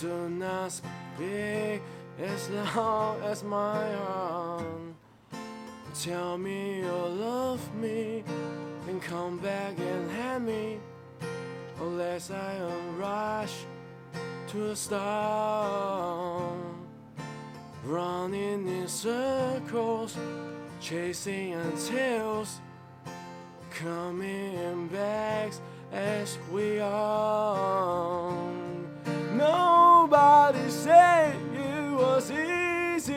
[0.00, 1.82] Do not speak
[2.18, 4.64] as long as my heart.
[6.02, 8.24] Tell me you love me
[8.88, 10.78] and come back and have me,
[11.80, 12.58] unless I
[12.96, 13.54] rush
[14.48, 16.52] to a start.
[17.84, 20.16] Running in circles,
[20.80, 21.56] chasing
[21.88, 22.60] tails,
[23.70, 25.52] coming back
[25.92, 28.32] as we are.
[29.34, 33.14] Nobody said it was easy.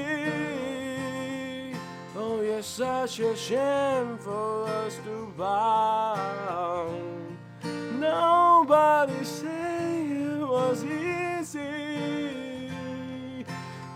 [2.15, 7.10] Oh, it's such a shame for us to bound.
[8.70, 12.70] Nobody said it was easy.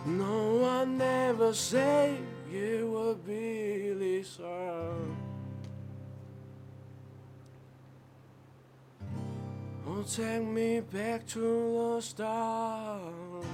[0.03, 2.17] No one ever said
[2.51, 4.89] it would be Lisa.
[9.87, 13.52] Oh, take me back to the start.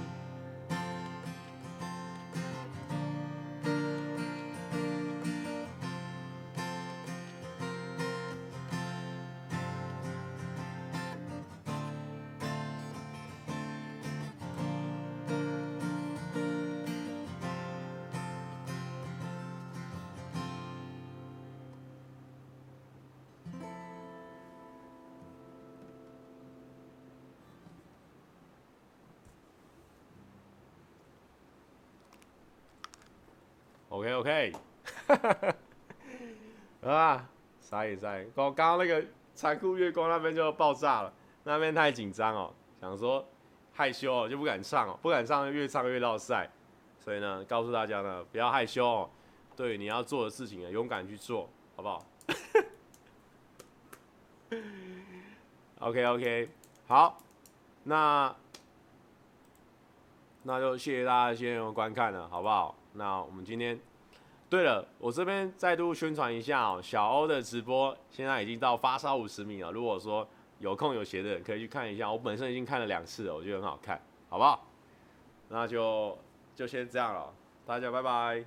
[34.00, 34.52] OK OK，
[36.80, 37.28] 啊，
[37.60, 39.04] 傻眼傻眼，刚刚那个
[39.34, 41.12] 残酷月光那边就爆炸了，
[41.44, 42.50] 那边太紧张哦，
[42.80, 43.22] 想说
[43.74, 46.48] 害羞哦就不敢唱哦，不敢唱越唱越落赛，
[46.98, 49.10] 所以呢，告诉大家呢，不要害羞哦，
[49.54, 52.02] 对你要做的事情啊，勇敢去做，好不好？
[55.80, 56.48] OK OK，
[56.88, 57.18] 好，
[57.84, 58.34] 那
[60.44, 62.74] 那就谢谢大家今天的观看了，好不好？
[62.92, 63.78] 那我们今天，
[64.50, 69.70] 对了，我这边再度宣传一下哦，小欧的直播现在已经到发烧五十米了。
[69.70, 70.26] 如果说
[70.58, 74.66] 有空有闲的人可以去看一下，我本身已经看了两次了，我觉得很好看，好不好？
[75.48, 76.18] 那就
[76.56, 77.32] 就先这样了，
[77.64, 78.44] 大家拜拜。